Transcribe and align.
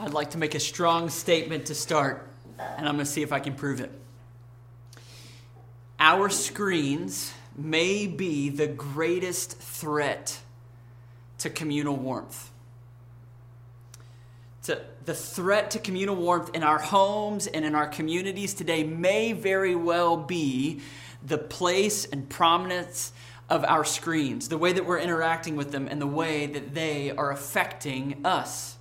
I'd 0.00 0.14
like 0.14 0.30
to 0.30 0.38
make 0.38 0.54
a 0.54 0.60
strong 0.60 1.10
statement 1.10 1.66
to 1.66 1.74
start, 1.74 2.26
and 2.58 2.88
I'm 2.88 2.94
going 2.94 3.04
to 3.04 3.12
see 3.12 3.20
if 3.20 3.34
I 3.34 3.38
can 3.38 3.54
prove 3.54 3.82
it. 3.82 3.92
Our 5.98 6.30
screens 6.30 7.34
may 7.54 8.06
be 8.06 8.48
the 8.48 8.66
greatest 8.66 9.58
threat 9.58 10.38
to 11.40 11.50
communal 11.50 11.96
warmth. 11.96 12.50
To 14.62 14.80
the 15.04 15.12
threat 15.12 15.72
to 15.72 15.78
communal 15.78 16.16
warmth 16.16 16.48
in 16.54 16.62
our 16.62 16.78
homes 16.78 17.46
and 17.46 17.62
in 17.62 17.74
our 17.74 17.86
communities 17.86 18.54
today 18.54 18.84
may 18.84 19.34
very 19.34 19.74
well 19.74 20.16
be 20.16 20.80
the 21.22 21.36
place 21.36 22.06
and 22.06 22.26
prominence 22.26 23.12
of 23.50 23.66
our 23.66 23.84
screens, 23.84 24.48
the 24.48 24.56
way 24.56 24.72
that 24.72 24.86
we're 24.86 24.98
interacting 24.98 25.56
with 25.56 25.72
them, 25.72 25.88
and 25.88 26.00
the 26.00 26.06
way 26.06 26.46
that 26.46 26.72
they 26.72 27.10
are 27.10 27.30
affecting 27.30 28.24
us. 28.24 28.78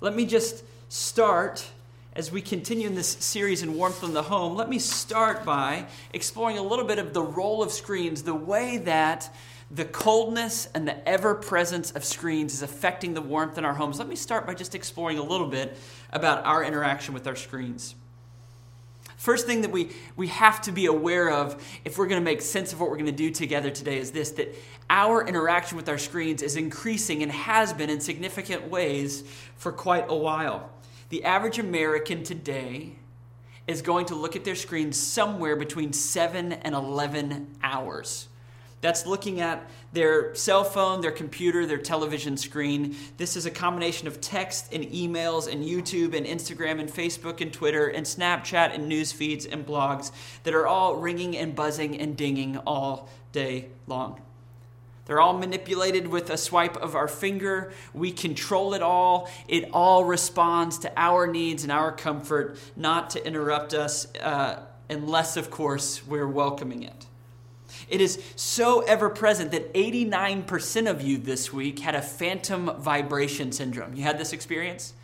Let 0.00 0.14
me 0.14 0.26
just 0.26 0.62
start 0.90 1.66
as 2.12 2.30
we 2.30 2.42
continue 2.42 2.86
in 2.86 2.94
this 2.94 3.08
series 3.08 3.62
in 3.62 3.74
Warmth 3.74 4.04
in 4.04 4.12
the 4.12 4.24
Home. 4.24 4.54
Let 4.54 4.68
me 4.68 4.78
start 4.78 5.42
by 5.42 5.86
exploring 6.12 6.58
a 6.58 6.62
little 6.62 6.84
bit 6.84 6.98
of 6.98 7.14
the 7.14 7.22
role 7.22 7.62
of 7.62 7.72
screens, 7.72 8.22
the 8.22 8.34
way 8.34 8.76
that 8.76 9.34
the 9.70 9.86
coldness 9.86 10.68
and 10.74 10.86
the 10.86 11.08
ever 11.08 11.34
presence 11.34 11.92
of 11.92 12.04
screens 12.04 12.52
is 12.52 12.60
affecting 12.60 13.14
the 13.14 13.22
warmth 13.22 13.56
in 13.56 13.64
our 13.64 13.72
homes. 13.72 13.98
Let 13.98 14.06
me 14.06 14.16
start 14.16 14.46
by 14.46 14.52
just 14.52 14.74
exploring 14.74 15.16
a 15.16 15.22
little 15.22 15.48
bit 15.48 15.78
about 16.12 16.44
our 16.44 16.62
interaction 16.62 17.14
with 17.14 17.26
our 17.26 17.36
screens. 17.36 17.94
First 19.16 19.46
thing 19.46 19.62
that 19.62 19.72
we, 19.72 19.90
we 20.14 20.28
have 20.28 20.60
to 20.62 20.72
be 20.72 20.86
aware 20.86 21.30
of 21.30 21.62
if 21.84 21.96
we're 21.96 22.06
going 22.06 22.20
to 22.20 22.24
make 22.24 22.42
sense 22.42 22.72
of 22.72 22.80
what 22.80 22.90
we're 22.90 22.96
going 22.96 23.06
to 23.06 23.12
do 23.12 23.30
together 23.30 23.70
today 23.70 23.98
is 23.98 24.10
this 24.10 24.30
that 24.32 24.54
our 24.90 25.26
interaction 25.26 25.76
with 25.76 25.88
our 25.88 25.98
screens 25.98 26.42
is 26.42 26.56
increasing 26.56 27.22
and 27.22 27.32
has 27.32 27.72
been 27.72 27.90
in 27.90 28.00
significant 28.00 28.68
ways 28.68 29.24
for 29.56 29.72
quite 29.72 30.06
a 30.08 30.14
while. 30.14 30.70
The 31.08 31.24
average 31.24 31.58
American 31.58 32.24
today 32.24 32.92
is 33.66 33.82
going 33.82 34.06
to 34.06 34.14
look 34.14 34.36
at 34.36 34.44
their 34.44 34.54
screen 34.54 34.92
somewhere 34.92 35.56
between 35.56 35.92
7 35.92 36.52
and 36.52 36.74
11 36.74 37.56
hours. 37.62 38.28
That's 38.82 39.06
looking 39.06 39.40
at 39.40 39.68
their 39.92 40.34
cell 40.34 40.62
phone, 40.62 41.00
their 41.00 41.10
computer, 41.10 41.64
their 41.64 41.78
television 41.78 42.36
screen. 42.36 42.94
This 43.16 43.36
is 43.36 43.46
a 43.46 43.50
combination 43.50 44.06
of 44.06 44.20
text 44.20 44.72
and 44.72 44.84
emails 44.84 45.50
and 45.50 45.64
YouTube 45.64 46.14
and 46.14 46.26
Instagram 46.26 46.78
and 46.78 46.88
Facebook 46.88 47.40
and 47.40 47.52
Twitter 47.52 47.88
and 47.88 48.04
Snapchat 48.04 48.74
and 48.74 48.88
news 48.88 49.12
feeds 49.12 49.46
and 49.46 49.66
blogs 49.66 50.12
that 50.42 50.54
are 50.54 50.66
all 50.66 50.96
ringing 50.96 51.36
and 51.36 51.54
buzzing 51.54 51.98
and 51.98 52.16
dinging 52.16 52.58
all 52.58 53.08
day 53.32 53.68
long. 53.86 54.20
They're 55.06 55.20
all 55.20 55.38
manipulated 55.38 56.08
with 56.08 56.30
a 56.30 56.36
swipe 56.36 56.76
of 56.76 56.96
our 56.96 57.08
finger. 57.08 57.72
We 57.94 58.10
control 58.10 58.74
it 58.74 58.82
all. 58.82 59.30
It 59.48 59.70
all 59.72 60.04
responds 60.04 60.78
to 60.80 60.92
our 60.96 61.28
needs 61.28 61.62
and 61.62 61.72
our 61.72 61.92
comfort, 61.92 62.58
not 62.76 63.10
to 63.10 63.24
interrupt 63.24 63.72
us, 63.72 64.12
uh, 64.16 64.60
unless, 64.90 65.36
of 65.36 65.48
course, 65.48 66.04
we're 66.06 66.28
welcoming 66.28 66.82
it. 66.82 67.06
It 67.88 68.00
is 68.00 68.22
so 68.34 68.80
ever 68.80 69.08
present 69.08 69.52
that 69.52 69.72
89% 69.74 70.90
of 70.90 71.02
you 71.02 71.18
this 71.18 71.52
week 71.52 71.78
had 71.78 71.94
a 71.94 72.02
phantom 72.02 72.72
vibration 72.78 73.52
syndrome. 73.52 73.94
You 73.94 74.02
had 74.02 74.18
this 74.18 74.32
experience? 74.32 74.94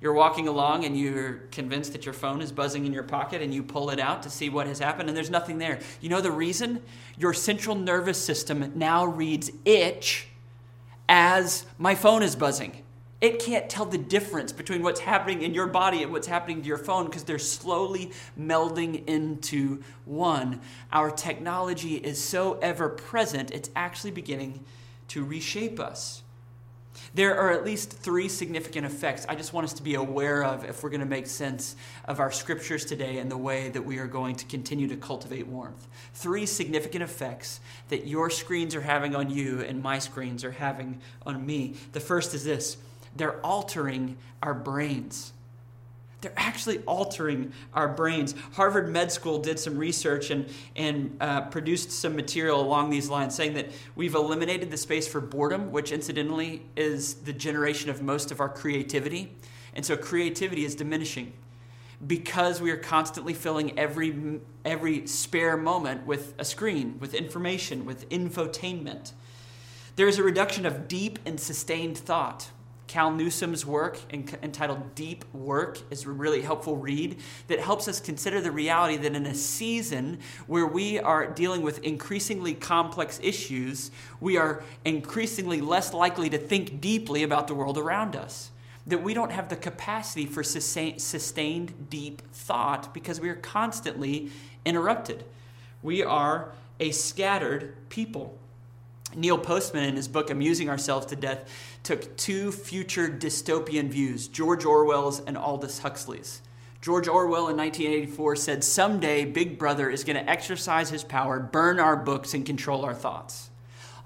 You're 0.00 0.12
walking 0.12 0.46
along 0.46 0.84
and 0.84 0.96
you're 0.96 1.34
convinced 1.50 1.92
that 1.92 2.04
your 2.06 2.12
phone 2.12 2.40
is 2.40 2.52
buzzing 2.52 2.86
in 2.86 2.92
your 2.92 3.02
pocket 3.02 3.42
and 3.42 3.52
you 3.52 3.62
pull 3.62 3.90
it 3.90 3.98
out 3.98 4.22
to 4.22 4.30
see 4.30 4.48
what 4.48 4.66
has 4.66 4.78
happened 4.78 5.08
and 5.08 5.16
there's 5.16 5.30
nothing 5.30 5.58
there. 5.58 5.80
You 6.00 6.08
know 6.08 6.20
the 6.20 6.30
reason? 6.30 6.82
Your 7.16 7.34
central 7.34 7.74
nervous 7.74 8.22
system 8.22 8.72
now 8.76 9.06
reads 9.06 9.50
itch 9.64 10.28
as 11.08 11.66
my 11.78 11.94
phone 11.94 12.22
is 12.22 12.36
buzzing. 12.36 12.84
It 13.20 13.40
can't 13.40 13.68
tell 13.68 13.84
the 13.84 13.98
difference 13.98 14.52
between 14.52 14.82
what's 14.82 15.00
happening 15.00 15.42
in 15.42 15.52
your 15.52 15.66
body 15.66 16.04
and 16.04 16.12
what's 16.12 16.28
happening 16.28 16.62
to 16.62 16.68
your 16.68 16.78
phone 16.78 17.06
because 17.06 17.24
they're 17.24 17.38
slowly 17.38 18.12
melding 18.38 19.04
into 19.08 19.82
one. 20.04 20.60
Our 20.92 21.10
technology 21.10 21.96
is 21.96 22.22
so 22.22 22.58
ever 22.60 22.88
present, 22.88 23.50
it's 23.50 23.70
actually 23.74 24.12
beginning 24.12 24.64
to 25.08 25.24
reshape 25.24 25.80
us. 25.80 26.22
There 27.14 27.36
are 27.36 27.50
at 27.52 27.64
least 27.64 27.92
three 27.92 28.28
significant 28.28 28.86
effects 28.86 29.24
I 29.28 29.34
just 29.34 29.52
want 29.52 29.64
us 29.64 29.72
to 29.74 29.82
be 29.82 29.94
aware 29.94 30.44
of 30.44 30.64
if 30.64 30.82
we're 30.82 30.90
going 30.90 31.00
to 31.00 31.06
make 31.06 31.26
sense 31.26 31.74
of 32.04 32.20
our 32.20 32.30
scriptures 32.30 32.84
today 32.84 33.18
and 33.18 33.30
the 33.30 33.36
way 33.36 33.68
that 33.70 33.82
we 33.82 33.98
are 33.98 34.06
going 34.06 34.36
to 34.36 34.44
continue 34.46 34.86
to 34.88 34.96
cultivate 34.96 35.46
warmth. 35.46 35.88
Three 36.14 36.46
significant 36.46 37.02
effects 37.02 37.60
that 37.88 38.06
your 38.06 38.30
screens 38.30 38.74
are 38.74 38.80
having 38.80 39.16
on 39.16 39.30
you 39.30 39.60
and 39.60 39.82
my 39.82 39.98
screens 39.98 40.44
are 40.44 40.50
having 40.52 41.00
on 41.24 41.44
me. 41.44 41.76
The 41.92 42.00
first 42.00 42.34
is 42.34 42.44
this 42.44 42.76
they're 43.18 43.40
altering 43.44 44.16
our 44.42 44.54
brains. 44.54 45.32
They're 46.20 46.32
actually 46.36 46.78
altering 46.78 47.52
our 47.74 47.86
brains. 47.86 48.34
Harvard 48.54 48.88
Med 48.88 49.12
School 49.12 49.38
did 49.38 49.58
some 49.58 49.78
research 49.78 50.30
and, 50.30 50.48
and 50.74 51.16
uh, 51.20 51.42
produced 51.42 51.92
some 51.92 52.16
material 52.16 52.60
along 52.60 52.90
these 52.90 53.08
lines 53.08 53.36
saying 53.36 53.54
that 53.54 53.70
we've 53.94 54.16
eliminated 54.16 54.70
the 54.70 54.76
space 54.76 55.06
for 55.06 55.20
boredom, 55.20 55.70
which 55.70 55.92
incidentally 55.92 56.62
is 56.74 57.14
the 57.14 57.32
generation 57.32 57.88
of 57.88 58.02
most 58.02 58.32
of 58.32 58.40
our 58.40 58.48
creativity. 58.48 59.32
And 59.74 59.86
so 59.86 59.96
creativity 59.96 60.64
is 60.64 60.74
diminishing 60.74 61.32
because 62.04 62.60
we 62.60 62.70
are 62.72 62.76
constantly 62.76 63.34
filling 63.34 63.78
every, 63.78 64.40
every 64.64 65.06
spare 65.06 65.56
moment 65.56 66.04
with 66.04 66.34
a 66.38 66.44
screen, 66.44 66.96
with 66.98 67.14
information, 67.14 67.84
with 67.84 68.08
infotainment. 68.08 69.12
There 69.94 70.08
is 70.08 70.18
a 70.18 70.22
reduction 70.22 70.66
of 70.66 70.88
deep 70.88 71.18
and 71.26 71.38
sustained 71.38 71.98
thought. 71.98 72.50
Cal 72.88 73.12
Newport's 73.12 73.66
work 73.66 73.98
entitled 74.10 74.94
Deep 74.94 75.24
Work 75.34 75.78
is 75.90 76.04
a 76.04 76.10
really 76.10 76.40
helpful 76.40 76.76
read 76.76 77.18
that 77.46 77.60
helps 77.60 77.86
us 77.86 78.00
consider 78.00 78.40
the 78.40 78.50
reality 78.50 78.96
that 78.96 79.14
in 79.14 79.26
a 79.26 79.34
season 79.34 80.18
where 80.46 80.66
we 80.66 80.98
are 80.98 81.26
dealing 81.26 81.60
with 81.60 81.84
increasingly 81.84 82.54
complex 82.54 83.20
issues, 83.22 83.90
we 84.20 84.38
are 84.38 84.62
increasingly 84.86 85.60
less 85.60 85.92
likely 85.92 86.30
to 86.30 86.38
think 86.38 86.80
deeply 86.80 87.22
about 87.22 87.46
the 87.46 87.54
world 87.54 87.76
around 87.76 88.16
us. 88.16 88.50
That 88.86 89.02
we 89.02 89.12
don't 89.12 89.32
have 89.32 89.50
the 89.50 89.56
capacity 89.56 90.24
for 90.24 90.42
sustained 90.42 91.90
deep 91.90 92.22
thought 92.32 92.94
because 92.94 93.20
we 93.20 93.28
are 93.28 93.36
constantly 93.36 94.30
interrupted. 94.64 95.24
We 95.82 96.02
are 96.02 96.52
a 96.80 96.90
scattered 96.92 97.76
people. 97.90 98.38
Neil 99.14 99.38
Postman, 99.38 99.84
in 99.84 99.96
his 99.96 100.06
book 100.06 100.28
Amusing 100.28 100.68
Ourselves 100.68 101.06
to 101.06 101.16
Death, 101.16 101.48
took 101.88 102.14
two 102.18 102.52
future 102.52 103.08
dystopian 103.08 103.88
views 103.88 104.28
George 104.28 104.66
Orwell's 104.66 105.20
and 105.20 105.38
Aldous 105.38 105.78
Huxley's. 105.78 106.42
George 106.82 107.08
Orwell 107.08 107.48
in 107.48 107.56
1984 107.56 108.36
said, 108.36 108.62
Someday 108.62 109.24
Big 109.24 109.58
Brother 109.58 109.88
is 109.88 110.04
going 110.04 110.22
to 110.22 110.30
exercise 110.30 110.90
his 110.90 111.02
power, 111.02 111.40
burn 111.40 111.80
our 111.80 111.96
books, 111.96 112.34
and 112.34 112.44
control 112.44 112.84
our 112.84 112.92
thoughts. 112.92 113.48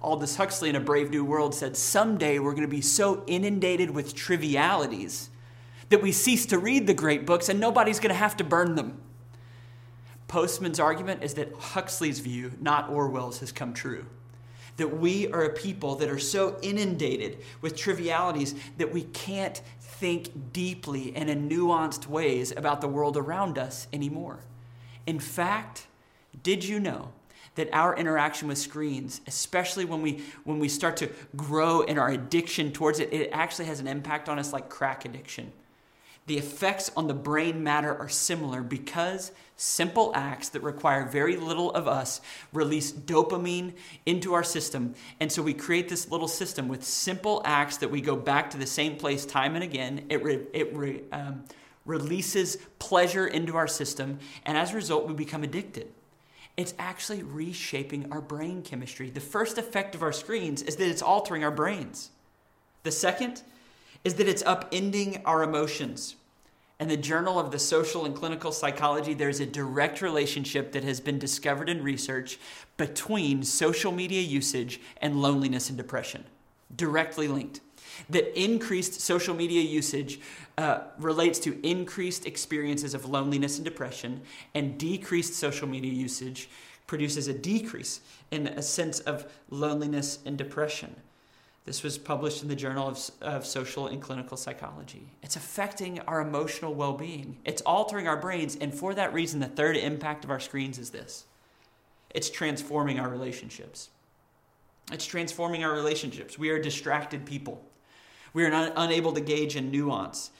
Aldous 0.01 0.37
Huxley 0.37 0.69
in 0.69 0.77
A 0.77 0.81
Brave 0.81 1.11
New 1.11 1.25
World 1.25 1.57
said, 1.57 1.77
Someday 1.77 2.39
we're 2.39 2.53
going 2.53 2.63
to 2.63 2.69
be 2.69 2.81
so 2.81 3.25
inundated 3.27 3.91
with 3.91 4.15
trivialities 4.15 5.31
that 5.89 6.03
we 6.03 6.13
cease 6.13 6.47
to 6.47 6.61
read 6.61 6.87
the 6.87 6.95
great 6.95 7.27
books 7.27 7.49
and 7.49 7.59
nobody's 7.59 7.99
going 7.99 8.15
to 8.15 8.15
have 8.15 8.37
to 8.37 8.45
burn 8.45 8.77
them. 8.77 9.01
Postman's 10.29 10.79
argument 10.79 11.25
is 11.25 11.35
that 11.35 11.53
Huxley's 11.53 12.21
view, 12.21 12.53
not 12.61 12.91
Orwell's, 12.91 13.41
has 13.41 13.51
come 13.51 13.75
true 13.75 14.07
that 14.77 14.89
we 14.89 15.31
are 15.33 15.45
a 15.45 15.53
people 15.53 15.97
that 15.97 16.09
are 16.09 16.19
so 16.19 16.59
inundated 16.63 17.39
with 17.61 17.77
trivialities 17.77 18.55
that 18.79 18.93
we 18.93 19.03
can't 19.03 19.61
think 19.81 20.53
deeply 20.53 21.15
and 21.15 21.31
in 21.31 21.49
nuanced 21.49 22.07
ways 22.07 22.53
about 22.57 22.81
the 22.81 22.89
world 22.89 23.17
around 23.17 23.59
us 23.59 23.87
anymore. 23.93 24.41
In 25.07 25.21
fact, 25.21 25.87
did 26.43 26.65
you 26.65 26.81
know 26.81 27.13
that 27.55 27.69
our 27.73 27.95
interaction 27.97 28.49
with 28.49 28.59
screens, 28.59 29.21
especially 29.27 29.85
when 29.85 30.01
we 30.01 30.23
when 30.45 30.59
we 30.59 30.69
start 30.69 30.97
to 30.97 31.11
grow 31.37 31.83
in 31.83 31.99
our 31.99 32.09
addiction 32.09 32.73
towards 32.73 32.99
it, 32.99 33.13
it 33.13 33.31
actually 33.33 33.67
has 33.67 33.81
an 33.81 33.87
impact 33.87 34.29
on 34.29 34.39
us 34.39 34.53
like 34.53 34.69
crack 34.69 35.05
addiction. 35.05 35.53
The 36.27 36.39
effects 36.39 36.91
on 36.97 37.09
the 37.09 37.15
brain 37.15 37.65
matter 37.65 37.97
are 37.97 38.09
similar 38.09 38.63
because 38.63 39.33
simple 39.57 40.13
acts 40.15 40.51
that 40.51 40.63
require 40.63 41.05
very 41.05 41.37
little 41.37 41.71
of 41.73 41.89
us 41.89 42.21
release 42.53 42.93
dopamine 42.93 43.73
into 44.07 44.35
our 44.35 44.45
system. 44.45 44.95
And 45.21 45.31
so 45.31 45.43
we 45.43 45.55
create 45.55 45.89
this 45.89 46.11
little 46.11 46.29
system 46.29 46.69
with 46.69 46.85
simple 46.85 47.43
acts 47.45 47.79
that 47.79 47.91
we 47.91 48.01
go 48.01 48.17
back 48.17 48.51
to 48.51 48.59
the 48.59 48.67
same 48.67 48.97
place 48.97 49.27
time 49.27 49.55
and 49.55 49.65
again. 49.65 50.07
It, 50.09 50.23
re, 50.23 50.41
it 50.53 50.75
re, 50.77 51.03
um, 51.11 51.45
releases 51.85 52.57
pleasure 52.79 53.27
into 53.27 53.57
our 53.57 53.69
system, 53.69 54.19
and 54.45 54.57
as 54.57 54.73
a 54.73 54.77
result, 54.77 55.07
we 55.07 55.15
become 55.15 55.43
addicted. 55.43 55.89
It's 56.57 56.75
actually 56.79 57.23
reshaping 57.23 58.13
our 58.13 58.21
brain 58.21 58.63
chemistry. 58.63 59.11
The 59.11 59.21
first 59.21 59.59
effect 59.59 59.95
of 59.95 60.03
our 60.03 60.13
screens 60.13 60.63
is 60.63 60.77
that 60.77 60.89
it's 60.89 61.03
altering 61.03 61.43
our 61.43 61.51
brains. 61.51 62.11
The 62.83 62.93
second 62.93 63.43
is 64.05 64.15
that 64.15 64.29
it's 64.29 64.43
upending 64.43 65.23
our 65.25 65.43
emotions. 65.43 66.17
In 66.83 66.89
the 66.89 66.97
Journal 66.97 67.39
of 67.39 67.53
the 67.53 67.61
Social 67.61 68.07
and 68.07 68.13
Clinical 68.13 68.51
Psychology, 68.51 69.15
there's 69.15 69.39
a 69.39 69.47
direct 69.47 70.03
relationship 70.03 70.73
that 70.73 70.83
has 70.83 70.99
been 70.99 71.17
discovered 71.17 71.69
in 71.69 71.81
research 71.81 72.41
between 72.77 73.45
social 73.45 73.93
media 73.93 74.21
usage 74.21 74.81
and 75.01 75.23
loneliness 75.23 75.69
and 75.69 75.79
depression. 75.79 76.25
Directly 76.75 77.29
linked. 77.29 77.61
that 78.11 78.37
increased 78.37 79.01
social 79.01 79.33
media 79.33 79.61
usage 79.63 80.19
uh, 80.59 80.81
relates 80.99 81.39
to 81.39 81.65
increased 81.65 82.27
experiences 82.27 82.95
of 82.95 83.09
loneliness 83.09 83.59
and 83.59 83.65
depression, 83.65 84.21
and 84.53 84.77
decreased 84.77 85.35
social 85.35 85.69
media 85.69 85.93
usage 85.93 86.49
produces 86.89 87.29
a 87.29 87.33
decrease 87.33 88.01
in 88.33 88.49
a 88.49 88.63
sense 88.63 88.99
of 88.99 89.31
loneliness 89.51 90.19
and 90.27 90.37
depression. 90.37 90.97
This 91.65 91.85
was 91.85 91.97
published 91.97 92.43
in 92.43 92.49
the 92.49 92.57
Journal 92.57 92.89
of, 92.89 93.11
of, 93.21 93.47
Social 93.47 93.87
and 93.87 94.03
Clinical 94.03 94.37
Psychology. 94.37 95.07
It's 95.23 95.37
affecting 95.37 96.01
our 96.01 96.21
emotional 96.21 96.75
well 96.75 96.95
being, 96.95 97.39
it's 97.45 97.63
altering 97.63 98.09
our 98.09 98.17
brains, 98.17 98.57
and 98.57 98.75
for 98.75 98.95
that 98.95 99.15
reason, 99.15 99.39
the 99.39 99.47
third 99.47 99.77
impact 99.77 100.25
of 100.25 100.31
our 100.31 100.41
screens 100.41 100.79
is 100.79 100.91
this 100.91 101.25
it's 102.11 102.31
transforming 102.31 102.99
our 102.99 103.09
relationships. 103.09 103.91
It's 104.91 105.07
transforming 105.07 105.65
our 105.65 105.73
relationships. 105.73 106.39
We 106.39 106.51
are 106.51 106.61
distracted 106.61 107.25
people. 107.25 107.65
We 108.35 108.45
are 108.45 108.51
not 108.51 108.73
unable 108.77 109.13
to 109.13 109.21
gauge 109.21 109.55
in 109.57 109.71
nuance. 109.71 110.31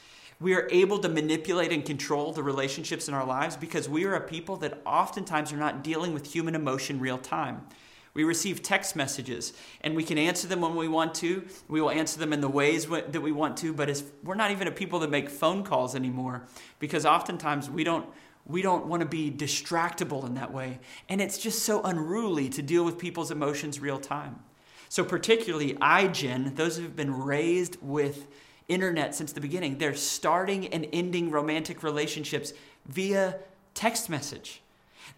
We 0.41 0.55
are 0.55 0.69
able 0.73 0.99
to 0.99 1.09
manipulate 1.09 1.73
and 1.73 1.85
control 1.85 2.33
the 2.33 2.43
relationships 2.43 3.07
in 3.07 3.15
our 3.15 3.25
lives 3.25 3.57
because 3.57 3.89
we 3.89 4.05
are 4.05 4.15
a 4.15 4.21
people 4.21 4.57
that 4.57 4.83
oftentimes 4.85 5.53
are 5.53 5.57
not 5.57 5.85
dealing 5.85 6.13
with 6.13 6.33
human 6.33 6.57
emotion 6.57 6.99
real 6.99 7.19
time. 7.19 7.65
We 8.15 8.25
receive 8.25 8.63
text 8.63 8.95
messages 8.95 9.53
and 9.81 9.97
we 9.97 10.05
can 10.05 10.19
answer 10.19 10.47
them 10.47 10.61
when 10.61 10.77
we 10.77 10.89
want 10.89 11.15
to. 11.17 11.47
We 11.69 11.81
will 11.81 11.91
answer 11.91 12.19
them 12.19 12.33
in 12.33 12.41
the 12.41 12.49
ways 12.49 12.87
that 12.87 13.23
we 13.23 13.33
want 13.33 13.57
to, 13.59 13.73
but 13.73 14.03
we're 14.23 14.35
not 14.35 14.51
even 14.51 14.69
a 14.69 14.73
people 14.73 14.99
that 15.01 15.11
make 15.11 15.31
phone 15.31 15.65
calls 15.65 15.95
anymore 15.95 16.47
because 16.79 17.07
oftentimes 17.07 17.71
we 17.71 17.85
don't 17.85 18.07
we 18.45 18.61
don't 18.61 18.87
want 18.87 19.01
to 19.01 19.09
be 19.09 19.31
distractible 19.31 20.27
in 20.27 20.35
that 20.35 20.53
way. 20.53 20.81
And 21.09 21.21
it's 21.21 21.39
just 21.39 21.63
so 21.63 21.81
unruly 21.83 22.49
to 22.51 22.63
deal 22.63 22.85
with 22.85 22.99
people's 22.99 23.31
emotions 23.31 23.79
real 23.79 23.99
time. 23.99 24.41
So, 24.89 25.05
particularly 25.05 25.75
iGen, 25.75 26.57
those 26.57 26.77
who 26.77 26.83
have 26.83 26.97
been 26.97 27.15
raised 27.15 27.77
with 27.81 28.27
internet 28.69 29.15
since 29.15 29.33
the 29.33 29.41
beginning, 29.41 29.79
they're 29.79 29.95
starting 29.95 30.67
and 30.69 30.87
ending 30.93 31.31
romantic 31.31 31.83
relationships 31.83 32.53
via 32.87 33.39
text 33.75 34.11
message. 34.11 34.62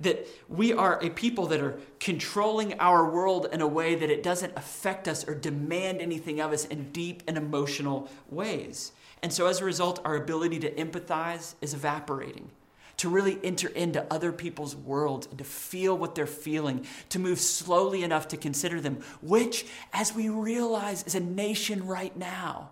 That 0.00 0.26
we 0.48 0.72
are 0.72 1.02
a 1.02 1.10
people 1.10 1.46
that 1.46 1.60
are 1.60 1.78
controlling 2.00 2.78
our 2.80 3.08
world 3.08 3.48
in 3.52 3.60
a 3.60 3.66
way 3.66 3.94
that 3.94 4.10
it 4.10 4.22
doesn't 4.22 4.52
affect 4.56 5.08
us 5.08 5.26
or 5.26 5.34
demand 5.34 6.00
anything 6.00 6.40
of 6.40 6.52
us 6.52 6.64
in 6.64 6.90
deep 6.90 7.22
and 7.28 7.36
emotional 7.36 8.08
ways. 8.30 8.92
And 9.22 9.32
so, 9.32 9.46
as 9.46 9.60
a 9.60 9.64
result, 9.64 10.00
our 10.04 10.16
ability 10.16 10.58
to 10.60 10.70
empathize 10.74 11.54
is 11.60 11.74
evaporating 11.74 12.50
to 12.96 13.08
really 13.08 13.38
enter 13.42 13.68
into 13.68 14.06
other 14.12 14.32
people's 14.32 14.76
worlds 14.76 15.26
and 15.26 15.38
to 15.38 15.44
feel 15.44 15.96
what 15.96 16.14
they're 16.14 16.26
feeling, 16.26 16.86
to 17.08 17.18
move 17.18 17.40
slowly 17.40 18.02
enough 18.02 18.28
to 18.28 18.36
consider 18.36 18.80
them, 18.80 19.00
which, 19.20 19.66
as 19.92 20.14
we 20.14 20.28
realize 20.28 21.02
as 21.04 21.14
a 21.14 21.20
nation 21.20 21.86
right 21.86 22.16
now, 22.16 22.70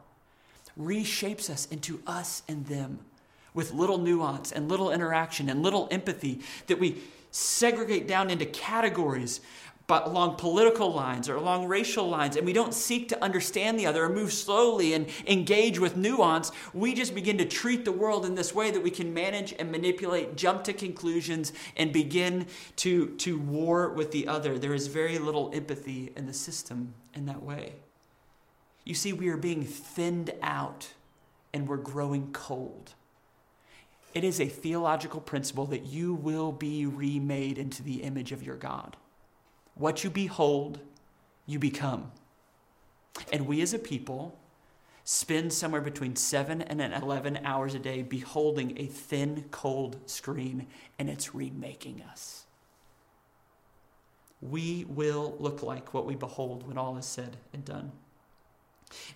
reshapes 0.79 1.51
us 1.51 1.67
into 1.67 2.01
us 2.07 2.43
and 2.49 2.67
them 2.67 3.01
with 3.55 3.73
little 3.73 3.99
nuance 3.99 4.53
and 4.53 4.69
little 4.69 4.91
interaction 4.91 5.49
and 5.49 5.63
little 5.63 5.89
empathy 5.91 6.41
that 6.67 6.79
we 6.79 7.03
segregate 7.31 8.07
down 8.07 8.31
into 8.31 8.47
categories 8.47 9.41
but 9.87 10.07
along 10.07 10.37
political 10.37 10.93
lines 10.93 11.29
or 11.29 11.35
along 11.35 11.67
racial 11.67 12.09
lines, 12.09 12.37
and 12.37 12.47
we 12.47 12.53
don't 12.53 12.73
seek 12.73 13.09
to 13.09 13.23
understand 13.23 13.79
the 13.79 13.87
other 13.87 14.05
or 14.05 14.09
move 14.09 14.33
slowly 14.33 14.95
and 14.95 15.07
engage 15.27 15.79
with 15.79 15.97
nuance, 15.97 16.51
we 16.73 16.95
just 16.95 17.15
begin 17.15 17.37
to 17.39 17.45
treat 17.45 17.85
the 17.85 17.93
world 17.93 18.25
in 18.25 18.35
this 18.35 18.55
way 18.55 18.71
that 18.71 18.83
we 18.83 18.91
can 18.91 19.13
manage 19.13 19.55
and 19.59 19.71
manipulate, 19.71 20.37
jump 20.37 20.65
to 20.65 20.73
conclusions, 20.73 21.53
and 21.77 21.93
begin 21.93 22.47
to, 22.77 23.09
to 23.17 23.39
war 23.39 23.91
with 23.91 24.13
the 24.13 24.29
other. 24.29 24.59
There 24.59 24.73
is 24.73 24.87
very 24.87 25.19
little 25.19 25.51
empathy 25.53 26.13
in 26.17 26.27
the 26.27 26.33
system 26.33 26.95
in 27.13 27.27
that 27.27 27.43
way. 27.43 27.75
You 28.85 28.95
see, 28.95 29.13
we 29.13 29.29
are 29.29 29.37
being 29.37 29.65
thinned 29.65 30.33
out 30.43 30.89
and 31.53 31.69
we're 31.69 31.77
growing 31.77 32.33
cold. 32.33 32.95
It 34.15 34.25
is 34.25 34.41
a 34.41 34.47
theological 34.47 35.21
principle 35.21 35.67
that 35.67 35.87
you 35.87 36.15
will 36.15 36.53
be 36.53 36.85
remade 36.87 37.59
into 37.59 37.83
the 37.83 38.03
image 38.03 38.33
of 38.33 38.43
your 38.43 38.57
God. 38.57 38.97
What 39.75 40.05
you 40.05 40.11
behold, 40.11 40.81
you 41.47 41.59
become. 41.59 42.13
And 43.33 43.47
we 43.47 43.63
as 43.63 43.73
a 43.73 43.79
people 43.79 44.39
spend 45.05 45.53
somewhere 45.53 45.81
between 45.81 46.15
seven 46.15 46.63
and 46.63 46.81
11 46.81 47.41
hours 47.45 47.75
a 47.75 47.79
day 47.79 48.03
beholding 48.03 48.79
a 48.79 48.87
thin, 48.87 49.47
cold 49.51 49.99
screen, 50.07 50.67
and 50.99 51.09
it's 51.11 51.35
remaking 51.35 52.03
us. 52.03 52.45
We 54.41 54.85
will 54.89 55.37
look 55.39 55.63
like 55.63 55.95
what 55.95 56.07
we 56.07 56.15
behold 56.15 56.67
when 56.67 56.79
all 56.79 56.97
is 56.97 57.07
said 57.07 57.37
and 57.53 57.65
done. 57.65 57.93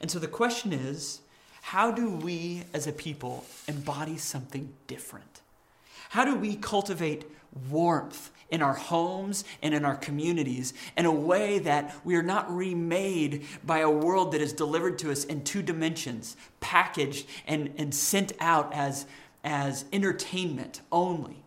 And 0.00 0.10
so 0.10 0.18
the 0.18 0.28
question 0.28 0.72
is 0.72 1.20
how 1.66 1.90
do 1.90 2.08
we 2.08 2.62
as 2.72 2.86
a 2.86 2.92
people 2.92 3.44
embody 3.66 4.16
something 4.16 4.72
different? 4.86 5.40
How 6.10 6.24
do 6.24 6.36
we 6.36 6.54
cultivate 6.54 7.24
warmth 7.68 8.30
in 8.50 8.62
our 8.62 8.74
homes 8.74 9.42
and 9.60 9.74
in 9.74 9.84
our 9.84 9.96
communities 9.96 10.74
in 10.96 11.06
a 11.06 11.12
way 11.12 11.58
that 11.58 11.92
we 12.04 12.14
are 12.14 12.22
not 12.22 12.48
remade 12.54 13.44
by 13.64 13.80
a 13.80 13.90
world 13.90 14.30
that 14.30 14.40
is 14.40 14.52
delivered 14.52 14.96
to 15.00 15.10
us 15.10 15.24
in 15.24 15.42
two 15.42 15.60
dimensions, 15.60 16.36
packaged 16.60 17.26
and, 17.48 17.74
and 17.76 17.92
sent 17.92 18.32
out 18.38 18.72
as, 18.72 19.04
as 19.42 19.86
entertainment 19.92 20.82
only. 20.92 21.42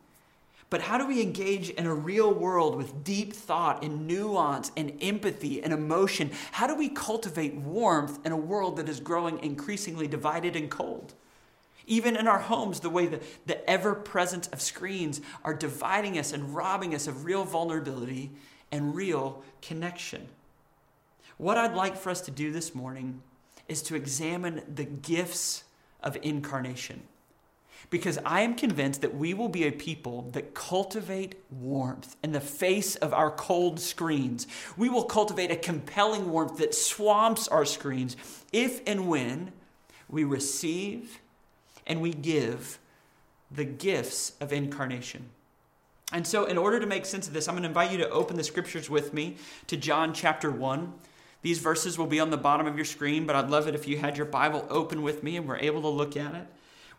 But 0.70 0.82
how 0.82 1.00
do 1.00 1.08
we 1.08 1.22
engage 1.22 1.72
in 1.72 1.88
a 1.88 1.94
real 1.94 2.32
world 2.32 2.76
with 2.76 3.04
deep 3.04 3.34
thought 3.34 3.84
and 3.84 4.06
nuance 4.06 4.72
and 4.78 4.96
empathy 5.02 5.64
and 5.64 5.74
emotion? 5.74 6.32
How 6.52 6.68
do 6.68 6.76
we 6.76 6.90
cultivate 6.90 7.56
warmth 7.56 8.20
in 8.24 8.32
a 8.32 8.38
world 8.38 8.78
that 8.78 8.88
is 8.88 9.00
growing 9.00 9.40
increasingly 9.40 10.08
divided 10.08 10.56
and 10.56 10.70
cold? 10.70 11.16
Even 11.88 12.16
in 12.16 12.28
our 12.28 12.38
homes, 12.38 12.82
the 12.82 12.90
way 12.90 13.08
the, 13.08 13.20
the 13.48 13.68
ever 13.68 13.96
presence 13.96 14.48
of 14.50 14.62
screens 14.62 15.22
are 15.44 15.56
dividing 15.56 16.20
us 16.20 16.34
and 16.34 16.56
robbing 16.56 16.94
us 16.94 17.08
of 17.08 17.26
real 17.26 17.44
vulnerability 17.44 18.30
and 18.72 18.94
real 18.94 19.42
connection. 19.64 20.28
What 21.38 21.58
I'd 21.58 21.74
like 21.74 21.98
for 21.98 22.12
us 22.12 22.22
to 22.22 22.32
do 22.32 22.52
this 22.52 22.76
morning 22.76 23.24
is 23.68 23.82
to 23.84 23.96
examine 23.96 24.62
the 24.72 24.84
gifts 24.84 25.64
of 26.04 26.16
incarnation. 26.22 27.02
Because 27.90 28.20
I 28.26 28.42
am 28.42 28.56
convinced 28.56 29.02
that 29.02 29.16
we 29.16 29.34
will 29.34 29.50
be 29.50 29.66
a 29.66 29.72
people 29.72 30.30
that 30.34 30.54
cultivate 30.54 31.36
warmth 31.50 32.16
in 32.24 32.34
the 32.34 32.42
face 32.42 32.96
of 32.98 33.14
our 33.14 33.32
cold 33.32 33.80
screens. 33.80 34.48
We 34.78 34.90
will 34.90 35.06
cultivate 35.06 35.52
a 35.52 35.56
compelling 35.56 36.30
warmth 36.30 36.58
that 36.58 36.76
swamps 36.76 37.48
our 37.48 37.66
screens 37.66 38.16
if 38.52 38.82
and 38.86 39.08
when 39.08 39.52
we 40.08 40.24
receive 40.24 41.20
and 41.88 42.02
we 42.02 42.14
give 42.14 42.80
the 43.52 43.66
gifts 43.66 44.34
of 44.40 44.54
incarnation. 44.54 45.30
And 46.12 46.26
so, 46.26 46.46
in 46.46 46.58
order 46.58 46.80
to 46.80 46.88
make 46.88 47.06
sense 47.06 47.28
of 47.28 47.34
this, 47.34 47.48
I'm 47.48 47.54
going 47.54 47.64
to 47.64 47.70
invite 47.70 47.92
you 47.92 47.98
to 48.00 48.10
open 48.10 48.36
the 48.36 48.44
scriptures 48.44 48.90
with 48.90 49.14
me 49.14 49.38
to 49.68 49.78
John 49.78 50.14
chapter 50.14 50.50
1. 50.50 50.94
These 51.42 51.60
verses 51.60 51.98
will 51.98 52.08
be 52.08 52.20
on 52.20 52.32
the 52.32 52.38
bottom 52.38 52.68
of 52.68 52.76
your 52.76 52.86
screen, 52.86 53.26
but 53.26 53.36
I'd 53.36 53.50
love 53.50 53.68
it 53.68 53.76
if 53.76 53.88
you 53.88 53.98
had 53.98 54.18
your 54.18 54.26
Bible 54.26 54.66
open 54.70 55.04
with 55.04 55.24
me 55.24 55.38
and 55.38 55.48
we're 55.48 55.58
able 55.58 55.82
to 55.84 55.88
look 55.88 56.18
at 56.18 56.36
it. 56.36 56.48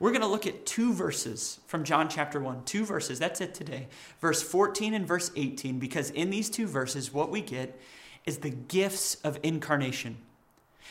We're 0.00 0.12
going 0.12 0.22
to 0.22 0.26
look 0.26 0.46
at 0.46 0.64
two 0.64 0.94
verses 0.94 1.60
from 1.66 1.84
John 1.84 2.08
chapter 2.08 2.40
1. 2.40 2.64
Two 2.64 2.86
verses, 2.86 3.18
that's 3.18 3.42
it 3.42 3.52
today. 3.52 3.86
Verse 4.20 4.42
14 4.42 4.94
and 4.94 5.06
verse 5.06 5.30
18, 5.36 5.78
because 5.78 6.08
in 6.10 6.30
these 6.30 6.48
two 6.48 6.66
verses, 6.66 7.12
what 7.12 7.30
we 7.30 7.42
get 7.42 7.78
is 8.24 8.38
the 8.38 8.50
gifts 8.50 9.16
of 9.16 9.38
incarnation. 9.42 10.16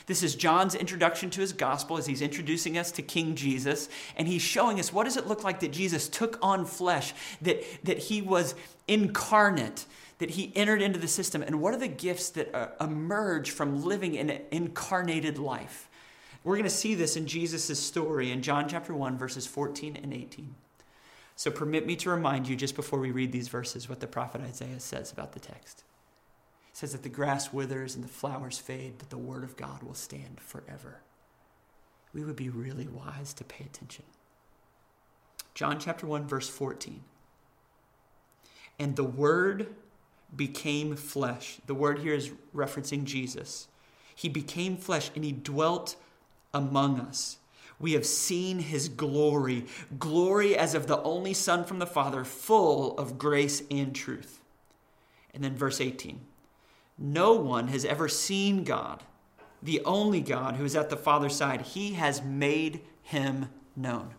This 0.05 0.21
is 0.21 0.35
John's 0.35 0.75
introduction 0.75 1.31
to 1.31 1.41
his 1.41 1.53
gospel 1.53 1.97
as 1.97 2.05
he's 2.05 2.21
introducing 2.21 2.77
us 2.77 2.91
to 2.93 3.01
King 3.01 3.33
Jesus. 3.35 3.89
And 4.15 4.27
he's 4.27 4.43
showing 4.43 4.79
us 4.79 4.93
what 4.93 5.05
does 5.05 5.17
it 5.17 5.27
look 5.27 5.43
like 5.43 5.59
that 5.61 5.71
Jesus 5.71 6.07
took 6.07 6.37
on 6.43 6.65
flesh, 6.65 7.13
that, 7.41 7.63
that 7.83 7.97
he 7.97 8.21
was 8.21 8.53
incarnate, 8.87 9.87
that 10.19 10.31
he 10.31 10.51
entered 10.55 10.83
into 10.83 10.99
the 10.99 11.07
system. 11.07 11.41
And 11.41 11.59
what 11.59 11.73
are 11.73 11.77
the 11.77 11.87
gifts 11.87 12.29
that 12.31 12.53
uh, 12.53 12.69
emerge 12.79 13.49
from 13.49 13.83
living 13.83 14.17
an 14.19 14.39
incarnated 14.51 15.39
life? 15.39 15.88
We're 16.43 16.55
going 16.55 16.63
to 16.63 16.69
see 16.69 16.95
this 16.95 17.15
in 17.15 17.27
Jesus' 17.27 17.79
story 17.79 18.31
in 18.31 18.41
John 18.41 18.67
chapter 18.69 18.93
1, 18.93 19.17
verses 19.17 19.45
14 19.45 19.97
and 20.01 20.13
18. 20.13 20.55
So 21.35 21.51
permit 21.51 21.85
me 21.85 21.95
to 21.97 22.09
remind 22.09 22.47
you, 22.47 22.55
just 22.55 22.75
before 22.75 22.99
we 22.99 23.11
read 23.11 23.31
these 23.31 23.47
verses, 23.47 23.87
what 23.87 23.99
the 23.99 24.07
prophet 24.07 24.41
Isaiah 24.41 24.79
says 24.79 25.11
about 25.11 25.33
the 25.33 25.39
text 25.39 25.83
says 26.79 26.93
that 26.93 27.03
the 27.03 27.09
grass 27.09 27.51
withers 27.51 27.95
and 27.95 28.03
the 28.03 28.09
flowers 28.09 28.57
fade, 28.57 28.93
but 28.97 29.09
the 29.09 29.17
word 29.17 29.43
of 29.43 29.57
God 29.57 29.83
will 29.83 29.93
stand 29.93 30.39
forever. 30.39 31.01
We 32.13 32.23
would 32.23 32.37
be 32.37 32.47
really 32.47 32.87
wise 32.87 33.33
to 33.33 33.43
pay 33.43 33.65
attention. 33.65 34.05
John 35.53 35.77
chapter 35.77 36.07
1, 36.07 36.25
verse 36.25 36.47
14. 36.47 37.01
And 38.79 38.95
the 38.95 39.03
word 39.03 39.75
became 40.33 40.95
flesh. 40.95 41.59
The 41.67 41.75
word 41.75 41.99
here 41.99 42.13
is 42.13 42.31
referencing 42.55 43.03
Jesus. 43.03 43.67
He 44.15 44.29
became 44.29 44.77
flesh 44.77 45.11
and 45.15 45.25
he 45.25 45.33
dwelt 45.33 45.97
among 46.53 46.99
us. 46.99 47.37
We 47.79 47.93
have 47.93 48.05
seen 48.05 48.59
his 48.59 48.89
glory, 48.89 49.65
glory 49.97 50.57
as 50.57 50.75
of 50.75 50.87
the 50.87 51.01
only 51.03 51.33
Son 51.33 51.63
from 51.63 51.79
the 51.79 51.85
Father, 51.85 52.25
full 52.25 52.97
of 52.97 53.17
grace 53.17 53.63
and 53.71 53.95
truth. 53.95 54.41
And 55.33 55.43
then 55.43 55.55
verse 55.55 55.79
18 55.79 56.19
no 56.99 57.33
one 57.33 57.69
has 57.69 57.85
ever 57.85 58.07
seen 58.09 58.63
God. 58.63 59.03
the 59.61 59.81
only 59.83 60.21
God 60.21 60.55
who 60.55 60.63
is 60.63 60.75
at 60.75 60.89
the 60.89 60.95
Father's 60.95 61.35
side, 61.35 61.61
he 61.61 61.93
has 61.93 62.21
made 62.23 62.79
him 63.03 63.49
known. 63.75 64.13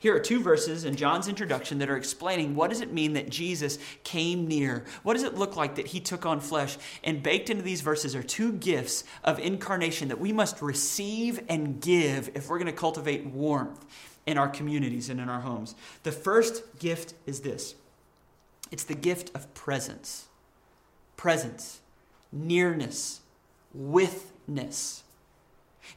Here 0.00 0.14
are 0.14 0.20
two 0.20 0.40
verses 0.40 0.84
in 0.84 0.96
John's 0.96 1.28
introduction 1.28 1.78
that 1.78 1.90
are 1.90 1.96
explaining 1.96 2.54
what 2.54 2.70
does 2.70 2.80
it 2.80 2.92
mean 2.92 3.12
that 3.14 3.30
Jesus 3.30 3.78
came 4.04 4.46
near? 4.46 4.84
What 5.02 5.14
does 5.14 5.22
it 5.22 5.36
look 5.36 5.56
like 5.56 5.76
that 5.76 5.88
he 5.88 6.00
took 6.00 6.26
on 6.26 6.40
flesh? 6.40 6.76
And 7.04 7.22
baked 7.22 7.50
into 7.50 7.62
these 7.62 7.80
verses 7.80 8.14
are 8.14 8.22
two 8.22 8.52
gifts 8.52 9.04
of 9.24 9.38
incarnation 9.38 10.08
that 10.08 10.20
we 10.20 10.32
must 10.32 10.62
receive 10.62 11.44
and 11.48 11.80
give 11.80 12.30
if 12.34 12.48
we're 12.48 12.58
going 12.58 12.66
to 12.66 12.72
cultivate 12.72 13.26
warmth 13.26 13.84
in 14.26 14.38
our 14.38 14.48
communities 14.48 15.08
and 15.08 15.20
in 15.20 15.28
our 15.28 15.40
homes. 15.40 15.74
The 16.02 16.12
first 16.12 16.78
gift 16.78 17.14
is 17.26 17.40
this. 17.40 17.74
It's 18.70 18.84
the 18.84 18.94
gift 18.94 19.30
of 19.34 19.52
presence. 19.54 20.26
Presence, 21.16 21.80
nearness, 22.32 23.20
withness. 23.74 25.01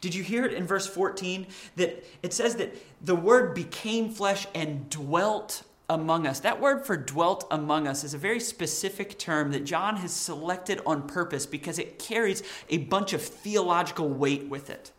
Did 0.01 0.15
you 0.15 0.23
hear 0.23 0.45
it 0.45 0.53
in 0.53 0.65
verse 0.65 0.87
14 0.87 1.47
that 1.75 2.05
it 2.23 2.33
says 2.33 2.55
that 2.55 2.75
the 3.03 3.15
word 3.15 3.53
became 3.53 4.09
flesh 4.09 4.47
and 4.53 4.89
dwelt 4.89 5.63
among 5.89 6.27
us? 6.27 6.39
That 6.39 6.59
word 6.61 6.85
for 6.85 6.97
dwelt 6.97 7.45
among 7.51 7.87
us 7.87 8.03
is 8.03 8.13
a 8.13 8.17
very 8.17 8.39
specific 8.39 9.17
term 9.17 9.51
that 9.51 9.65
John 9.65 9.97
has 9.97 10.11
selected 10.13 10.81
on 10.85 11.07
purpose 11.07 11.45
because 11.45 11.79
it 11.79 11.99
carries 11.99 12.43
a 12.69 12.77
bunch 12.77 13.13
of 13.13 13.21
theological 13.21 14.09
weight 14.09 14.49
with 14.49 14.69
it. 14.69 14.91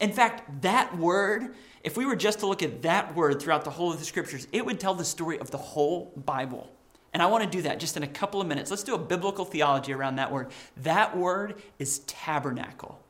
In 0.00 0.12
fact, 0.12 0.62
that 0.62 0.96
word, 0.96 1.54
if 1.82 1.96
we 1.96 2.04
were 2.04 2.16
just 2.16 2.40
to 2.40 2.46
look 2.46 2.62
at 2.62 2.82
that 2.82 3.14
word 3.14 3.40
throughout 3.40 3.64
the 3.64 3.70
whole 3.70 3.92
of 3.92 3.98
the 3.98 4.04
scriptures, 4.04 4.46
it 4.52 4.64
would 4.64 4.78
tell 4.78 4.94
the 4.94 5.04
story 5.04 5.38
of 5.38 5.50
the 5.50 5.58
whole 5.58 6.12
Bible. 6.16 6.70
And 7.14 7.22
I 7.22 7.26
want 7.26 7.44
to 7.44 7.50
do 7.50 7.62
that 7.62 7.80
just 7.80 7.96
in 7.96 8.02
a 8.02 8.08
couple 8.08 8.42
of 8.42 8.46
minutes. 8.46 8.70
Let's 8.70 8.82
do 8.82 8.94
a 8.94 8.98
biblical 8.98 9.46
theology 9.46 9.94
around 9.94 10.16
that 10.16 10.30
word. 10.30 10.48
That 10.76 11.16
word 11.16 11.62
is 11.78 12.00
tabernacle. 12.00 13.00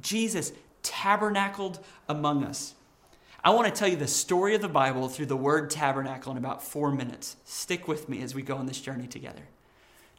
Jesus 0.00 0.52
tabernacled 0.82 1.80
among 2.08 2.44
us. 2.44 2.74
I 3.42 3.50
want 3.50 3.72
to 3.72 3.78
tell 3.78 3.88
you 3.88 3.96
the 3.96 4.06
story 4.06 4.54
of 4.54 4.60
the 4.60 4.68
Bible 4.68 5.08
through 5.08 5.26
the 5.26 5.36
word 5.36 5.70
tabernacle 5.70 6.32
in 6.32 6.38
about 6.38 6.62
four 6.62 6.92
minutes. 6.92 7.36
Stick 7.44 7.88
with 7.88 8.08
me 8.08 8.22
as 8.22 8.34
we 8.34 8.42
go 8.42 8.56
on 8.56 8.66
this 8.66 8.80
journey 8.80 9.06
together. 9.06 9.42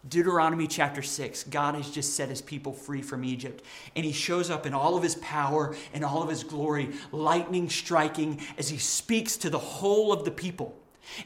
Deuteronomy 0.07 0.65
chapter 0.65 1.03
6, 1.03 1.43
God 1.43 1.75
has 1.75 1.91
just 1.91 2.15
set 2.15 2.29
his 2.29 2.41
people 2.41 2.73
free 2.73 3.03
from 3.03 3.23
Egypt. 3.23 3.63
And 3.95 4.03
he 4.03 4.11
shows 4.11 4.49
up 4.49 4.65
in 4.65 4.73
all 4.73 4.97
of 4.97 5.03
his 5.03 5.15
power 5.15 5.75
and 5.93 6.03
all 6.03 6.23
of 6.23 6.29
his 6.29 6.43
glory, 6.43 6.89
lightning 7.11 7.69
striking 7.69 8.41
as 8.57 8.69
he 8.69 8.79
speaks 8.79 9.37
to 9.37 9.51
the 9.51 9.59
whole 9.59 10.11
of 10.11 10.25
the 10.25 10.31
people. 10.31 10.75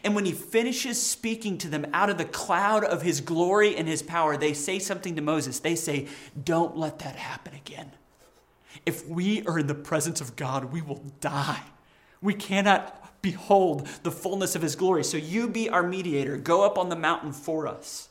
And 0.03 0.15
when 0.15 0.25
he 0.25 0.31
finishes 0.33 1.01
speaking 1.01 1.57
to 1.59 1.69
them 1.69 1.85
out 1.93 2.09
of 2.09 2.17
the 2.17 2.25
cloud 2.25 2.83
of 2.83 3.01
his 3.01 3.21
glory 3.21 3.75
and 3.77 3.87
his 3.87 4.01
power, 4.01 4.35
they 4.35 4.53
say 4.53 4.79
something 4.79 5.15
to 5.15 5.21
Moses. 5.21 5.59
They 5.59 5.75
say, 5.75 6.07
Don't 6.43 6.75
let 6.75 6.99
that 6.99 7.15
happen 7.15 7.53
again. 7.53 7.91
If 8.85 9.07
we 9.07 9.45
are 9.45 9.59
in 9.59 9.67
the 9.67 9.75
presence 9.75 10.21
of 10.21 10.35
God, 10.35 10.65
we 10.65 10.81
will 10.81 11.03
die. 11.21 11.63
We 12.21 12.33
cannot 12.33 13.21
behold 13.21 13.87
the 14.03 14.11
fullness 14.11 14.55
of 14.55 14.61
his 14.61 14.75
glory. 14.75 15.03
So 15.03 15.17
you 15.17 15.47
be 15.47 15.69
our 15.69 15.83
mediator. 15.83 16.37
Go 16.37 16.63
up 16.63 16.77
on 16.77 16.89
the 16.89 16.95
mountain 16.95 17.31
for 17.31 17.67
us. 17.67 18.09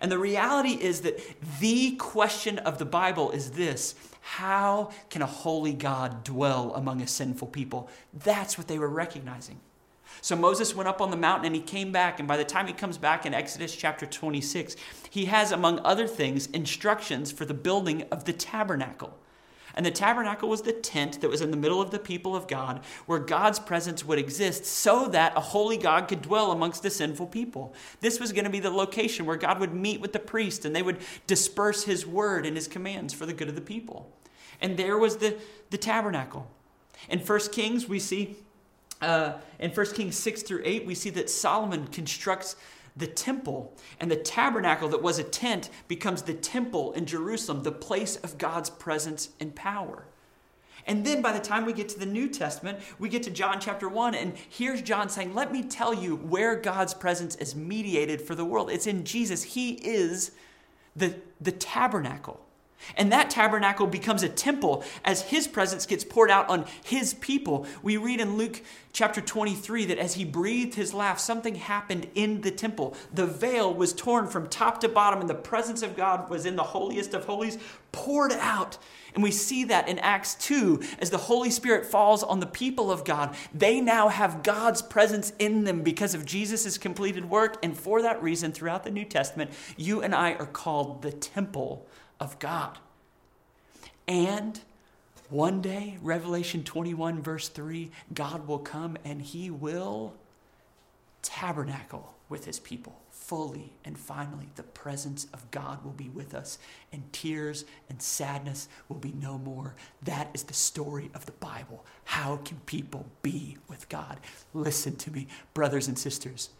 And 0.00 0.10
the 0.10 0.18
reality 0.18 0.72
is 0.72 1.02
that 1.02 1.20
the 1.60 1.92
question 1.92 2.58
of 2.58 2.78
the 2.78 2.84
Bible 2.84 3.30
is 3.30 3.52
this 3.52 3.94
How 4.20 4.90
can 5.08 5.22
a 5.22 5.26
holy 5.26 5.72
God 5.72 6.24
dwell 6.24 6.72
among 6.74 7.00
a 7.00 7.06
sinful 7.06 7.48
people? 7.48 7.88
That's 8.12 8.58
what 8.58 8.68
they 8.68 8.78
were 8.78 8.88
recognizing. 8.88 9.60
So 10.20 10.36
Moses 10.36 10.74
went 10.74 10.88
up 10.88 11.00
on 11.00 11.10
the 11.10 11.16
mountain 11.16 11.46
and 11.46 11.54
he 11.54 11.60
came 11.60 11.92
back. 11.92 12.18
And 12.18 12.26
by 12.26 12.36
the 12.36 12.44
time 12.44 12.66
he 12.66 12.72
comes 12.72 12.98
back 12.98 13.26
in 13.26 13.34
Exodus 13.34 13.74
chapter 13.74 14.06
26, 14.06 14.76
he 15.10 15.26
has, 15.26 15.52
among 15.52 15.80
other 15.80 16.06
things, 16.06 16.46
instructions 16.46 17.30
for 17.30 17.44
the 17.44 17.54
building 17.54 18.02
of 18.10 18.24
the 18.24 18.32
tabernacle. 18.32 19.16
And 19.74 19.84
the 19.84 19.90
tabernacle 19.90 20.48
was 20.48 20.62
the 20.62 20.72
tent 20.72 21.20
that 21.20 21.28
was 21.28 21.40
in 21.40 21.50
the 21.50 21.56
middle 21.56 21.80
of 21.80 21.90
the 21.90 21.98
people 21.98 22.36
of 22.36 22.46
God, 22.46 22.80
where 23.06 23.18
God's 23.18 23.58
presence 23.58 24.04
would 24.04 24.18
exist 24.18 24.64
so 24.64 25.08
that 25.08 25.36
a 25.36 25.40
holy 25.40 25.76
God 25.76 26.06
could 26.06 26.22
dwell 26.22 26.52
amongst 26.52 26.82
the 26.82 26.90
sinful 26.90 27.26
people. 27.26 27.74
This 28.00 28.20
was 28.20 28.32
going 28.32 28.44
to 28.44 28.50
be 28.50 28.60
the 28.60 28.70
location 28.70 29.26
where 29.26 29.36
God 29.36 29.58
would 29.58 29.74
meet 29.74 30.00
with 30.00 30.12
the 30.12 30.18
priest 30.18 30.64
and 30.64 30.74
they 30.74 30.82
would 30.82 30.98
disperse 31.26 31.84
his 31.84 32.06
word 32.06 32.46
and 32.46 32.56
his 32.56 32.68
commands 32.68 33.12
for 33.12 33.26
the 33.26 33.32
good 33.32 33.48
of 33.48 33.56
the 33.56 33.60
people. 33.60 34.12
And 34.60 34.76
there 34.76 34.96
was 34.96 35.16
the, 35.16 35.36
the 35.70 35.78
tabernacle. 35.78 36.48
In 37.08 37.18
1 37.18 37.40
Kings, 37.50 37.88
we 37.88 37.98
see, 37.98 38.36
uh, 39.02 39.34
in 39.58 39.72
1 39.72 39.86
Kings 39.94 40.16
6 40.16 40.42
through 40.42 40.62
8, 40.64 40.86
we 40.86 40.94
see 40.94 41.10
that 41.10 41.28
Solomon 41.28 41.88
constructs 41.88 42.54
the 42.96 43.06
temple 43.06 43.76
and 43.98 44.10
the 44.10 44.16
tabernacle 44.16 44.88
that 44.88 45.02
was 45.02 45.18
a 45.18 45.24
tent 45.24 45.68
becomes 45.88 46.22
the 46.22 46.34
temple 46.34 46.92
in 46.92 47.06
Jerusalem, 47.06 47.62
the 47.62 47.72
place 47.72 48.16
of 48.16 48.38
God's 48.38 48.70
presence 48.70 49.30
and 49.40 49.54
power. 49.54 50.04
And 50.86 51.04
then 51.04 51.22
by 51.22 51.32
the 51.32 51.40
time 51.40 51.64
we 51.64 51.72
get 51.72 51.88
to 51.90 51.98
the 51.98 52.06
New 52.06 52.28
Testament, 52.28 52.78
we 52.98 53.08
get 53.08 53.22
to 53.24 53.30
John 53.30 53.58
chapter 53.58 53.88
1, 53.88 54.14
and 54.14 54.34
here's 54.36 54.82
John 54.82 55.08
saying, 55.08 55.34
Let 55.34 55.50
me 55.50 55.62
tell 55.62 55.94
you 55.94 56.16
where 56.16 56.54
God's 56.56 56.92
presence 56.92 57.36
is 57.36 57.56
mediated 57.56 58.20
for 58.20 58.34
the 58.34 58.44
world. 58.44 58.70
It's 58.70 58.86
in 58.86 59.04
Jesus. 59.04 59.42
He 59.42 59.72
is 59.72 60.32
the, 60.94 61.16
the 61.40 61.52
tabernacle. 61.52 62.43
And 62.96 63.12
that 63.12 63.30
tabernacle 63.30 63.86
becomes 63.86 64.22
a 64.22 64.28
temple 64.28 64.84
as 65.04 65.22
his 65.22 65.46
presence 65.46 65.86
gets 65.86 66.04
poured 66.04 66.30
out 66.30 66.48
on 66.48 66.66
his 66.84 67.14
people. 67.14 67.66
We 67.82 67.96
read 67.96 68.20
in 68.20 68.36
Luke 68.36 68.62
chapter 68.94 69.20
23 69.20 69.86
that 69.86 69.98
as 69.98 70.14
he 70.14 70.24
breathed 70.24 70.74
his 70.74 70.94
laugh, 70.94 71.18
something 71.18 71.56
happened 71.56 72.06
in 72.14 72.40
the 72.40 72.50
temple. 72.50 72.96
The 73.12 73.26
veil 73.26 73.74
was 73.74 73.92
torn 73.92 74.28
from 74.28 74.48
top 74.48 74.80
to 74.80 74.88
bottom, 74.88 75.20
and 75.20 75.28
the 75.28 75.34
presence 75.34 75.82
of 75.82 75.96
God 75.96 76.30
was 76.30 76.46
in 76.46 76.56
the 76.56 76.62
holiest 76.62 77.12
of 77.12 77.24
holies, 77.24 77.58
poured 77.92 78.32
out. 78.32 78.78
And 79.14 79.22
we 79.22 79.30
see 79.30 79.64
that 79.64 79.88
in 79.88 79.98
Acts 79.98 80.34
2 80.36 80.80
as 81.00 81.10
the 81.10 81.18
Holy 81.18 81.50
Spirit 81.50 81.86
falls 81.86 82.22
on 82.22 82.40
the 82.40 82.46
people 82.46 82.90
of 82.90 83.04
God. 83.04 83.36
They 83.52 83.80
now 83.80 84.08
have 84.08 84.42
God's 84.42 84.82
presence 84.82 85.32
in 85.38 85.64
them 85.64 85.82
because 85.82 86.14
of 86.14 86.24
Jesus' 86.24 86.78
completed 86.78 87.28
work. 87.28 87.56
And 87.62 87.76
for 87.76 88.02
that 88.02 88.22
reason, 88.22 88.52
throughout 88.52 88.84
the 88.84 88.90
New 88.90 89.04
Testament, 89.04 89.50
you 89.76 90.02
and 90.02 90.14
I 90.14 90.34
are 90.34 90.46
called 90.46 91.02
the 91.02 91.12
temple 91.12 91.86
of 92.20 92.38
God. 92.38 92.78
And 94.06 94.60
one 95.30 95.60
day, 95.62 95.98
Revelation 96.02 96.64
21, 96.64 97.22
verse 97.22 97.48
3, 97.48 97.90
God 98.12 98.46
will 98.46 98.58
come 98.58 98.96
and 99.04 99.22
he 99.22 99.50
will 99.50 100.14
tabernacle 101.22 102.14
with 102.28 102.44
his 102.44 102.60
people 102.60 103.00
fully 103.10 103.72
and 103.84 103.98
finally. 103.98 104.48
The 104.56 104.62
presence 104.62 105.26
of 105.32 105.50
God 105.50 105.82
will 105.82 105.92
be 105.92 106.10
with 106.10 106.34
us 106.34 106.58
and 106.92 107.10
tears 107.12 107.64
and 107.88 108.00
sadness 108.02 108.68
will 108.88 108.98
be 108.98 109.12
no 109.12 109.38
more. 109.38 109.74
That 110.02 110.28
is 110.34 110.42
the 110.42 110.54
story 110.54 111.10
of 111.14 111.24
the 111.24 111.32
bible. 111.32 111.84
How 112.04 112.36
can 112.44 112.58
people 112.66 113.06
be 113.22 113.56
with 113.68 113.88
God? 113.88 114.18
Listen 114.52 114.96
to 114.96 115.10
me 115.10 115.26
brothers 115.54 115.88
and 115.88 115.98
sisters. 115.98 116.50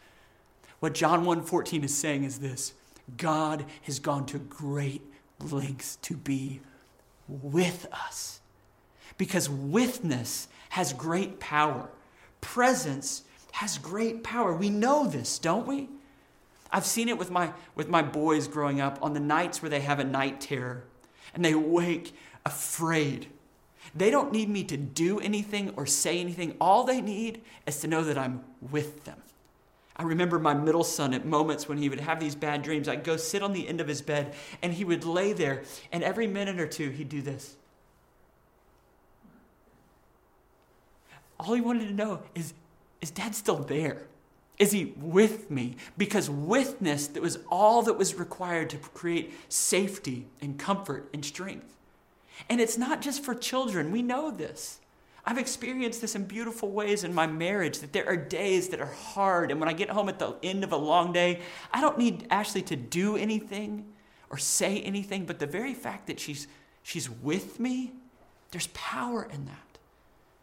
What 0.80 0.94
John 0.94 1.24
1:14 1.24 1.84
is 1.84 1.94
saying 1.94 2.24
is 2.24 2.38
this. 2.38 2.72
God 3.16 3.66
has 3.82 3.98
gone 3.98 4.24
to 4.26 4.38
great 4.38 5.02
lengths 5.52 5.96
to 6.02 6.16
be 6.16 6.60
with 7.28 7.86
us. 7.92 8.40
Because 9.16 9.48
withness 9.48 10.48
has 10.70 10.92
great 10.92 11.38
power, 11.38 11.88
presence 12.40 13.22
has 13.52 13.78
great 13.78 14.24
power. 14.24 14.52
We 14.52 14.70
know 14.70 15.06
this, 15.06 15.38
don't 15.38 15.66
we? 15.66 15.88
I've 16.72 16.84
seen 16.84 17.08
it 17.08 17.18
with 17.18 17.30
my, 17.30 17.52
with 17.76 17.88
my 17.88 18.02
boys 18.02 18.48
growing 18.48 18.80
up 18.80 18.98
on 19.00 19.12
the 19.12 19.20
nights 19.20 19.62
where 19.62 19.70
they 19.70 19.80
have 19.80 20.00
a 20.00 20.04
night 20.04 20.40
terror 20.40 20.82
and 21.32 21.44
they 21.44 21.54
wake 21.54 22.14
afraid. 22.44 23.28
They 23.94 24.10
don't 24.10 24.32
need 24.32 24.48
me 24.48 24.64
to 24.64 24.76
do 24.76 25.20
anything 25.20 25.72
or 25.76 25.86
say 25.86 26.18
anything. 26.18 26.56
All 26.60 26.82
they 26.82 27.00
need 27.00 27.42
is 27.66 27.78
to 27.80 27.86
know 27.86 28.02
that 28.02 28.18
I'm 28.18 28.42
with 28.60 29.04
them. 29.04 29.18
I 29.96 30.02
remember 30.02 30.38
my 30.38 30.54
middle 30.54 30.84
son 30.84 31.14
at 31.14 31.24
moments 31.24 31.68
when 31.68 31.78
he 31.78 31.88
would 31.88 32.00
have 32.00 32.18
these 32.18 32.34
bad 32.34 32.62
dreams. 32.62 32.88
I'd 32.88 33.04
go 33.04 33.16
sit 33.16 33.42
on 33.42 33.52
the 33.52 33.68
end 33.68 33.80
of 33.80 33.86
his 33.86 34.02
bed 34.02 34.34
and 34.62 34.72
he 34.74 34.84
would 34.84 35.04
lay 35.04 35.32
there, 35.32 35.62
and 35.92 36.02
every 36.02 36.26
minute 36.26 36.58
or 36.58 36.66
two, 36.66 36.90
he'd 36.90 37.08
do 37.08 37.22
this. 37.22 37.56
All 41.38 41.54
he 41.54 41.60
wanted 41.60 41.88
to 41.88 41.94
know 41.94 42.22
is 42.34 42.54
is 43.00 43.10
dad 43.10 43.34
still 43.34 43.58
there? 43.58 44.06
Is 44.58 44.72
he 44.72 44.94
with 44.96 45.50
me? 45.50 45.76
Because 45.98 46.30
withness 46.30 47.06
that 47.08 47.22
was 47.22 47.38
all 47.50 47.82
that 47.82 47.98
was 47.98 48.14
required 48.14 48.70
to 48.70 48.78
create 48.78 49.34
safety 49.48 50.26
and 50.40 50.58
comfort 50.58 51.10
and 51.12 51.24
strength. 51.24 51.76
And 52.48 52.60
it's 52.60 52.78
not 52.78 53.02
just 53.02 53.22
for 53.22 53.34
children, 53.34 53.90
we 53.90 54.00
know 54.00 54.30
this. 54.30 54.80
I've 55.26 55.38
experienced 55.38 56.00
this 56.00 56.14
in 56.14 56.24
beautiful 56.24 56.70
ways 56.70 57.02
in 57.02 57.14
my 57.14 57.26
marriage 57.26 57.78
that 57.78 57.92
there 57.92 58.06
are 58.06 58.16
days 58.16 58.68
that 58.68 58.80
are 58.80 58.92
hard. 58.92 59.50
And 59.50 59.58
when 59.58 59.68
I 59.68 59.72
get 59.72 59.88
home 59.88 60.08
at 60.08 60.18
the 60.18 60.36
end 60.42 60.64
of 60.64 60.72
a 60.72 60.76
long 60.76 61.12
day, 61.12 61.40
I 61.72 61.80
don't 61.80 61.98
need 61.98 62.26
Ashley 62.30 62.62
to 62.62 62.76
do 62.76 63.16
anything 63.16 63.86
or 64.28 64.36
say 64.36 64.80
anything, 64.82 65.24
but 65.24 65.38
the 65.38 65.46
very 65.46 65.72
fact 65.72 66.08
that 66.08 66.20
she's, 66.20 66.46
she's 66.82 67.08
with 67.08 67.58
me, 67.58 67.92
there's 68.50 68.66
power 68.68 69.26
in 69.32 69.46
that. 69.46 69.63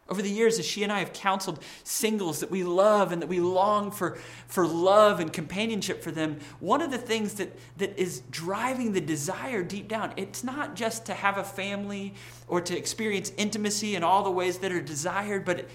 Over 0.08 0.20
the 0.20 0.30
years, 0.30 0.58
as 0.58 0.66
she 0.66 0.82
and 0.82 0.92
I 0.92 0.98
have 0.98 1.12
counseled 1.12 1.60
singles 1.84 2.40
that 2.40 2.50
we 2.50 2.64
love 2.64 3.12
and 3.12 3.22
that 3.22 3.28
we 3.28 3.40
long 3.40 3.90
for, 3.90 4.18
for 4.48 4.66
love 4.66 5.20
and 5.20 5.32
companionship 5.32 6.02
for 6.02 6.10
them, 6.10 6.38
one 6.60 6.82
of 6.82 6.90
the 6.90 6.98
things 6.98 7.34
that, 7.34 7.56
that 7.78 7.98
is 7.98 8.20
driving 8.30 8.92
the 8.92 9.00
desire 9.00 9.62
deep 9.62 9.88
down, 9.88 10.12
it's 10.16 10.42
not 10.42 10.74
just 10.74 11.06
to 11.06 11.14
have 11.14 11.38
a 11.38 11.44
family 11.44 12.14
or 12.48 12.60
to 12.60 12.76
experience 12.76 13.32
intimacy 13.36 13.94
in 13.94 14.02
all 14.02 14.24
the 14.24 14.30
ways 14.30 14.58
that 14.58 14.72
are 14.72 14.82
desired, 14.82 15.44
but, 15.44 15.68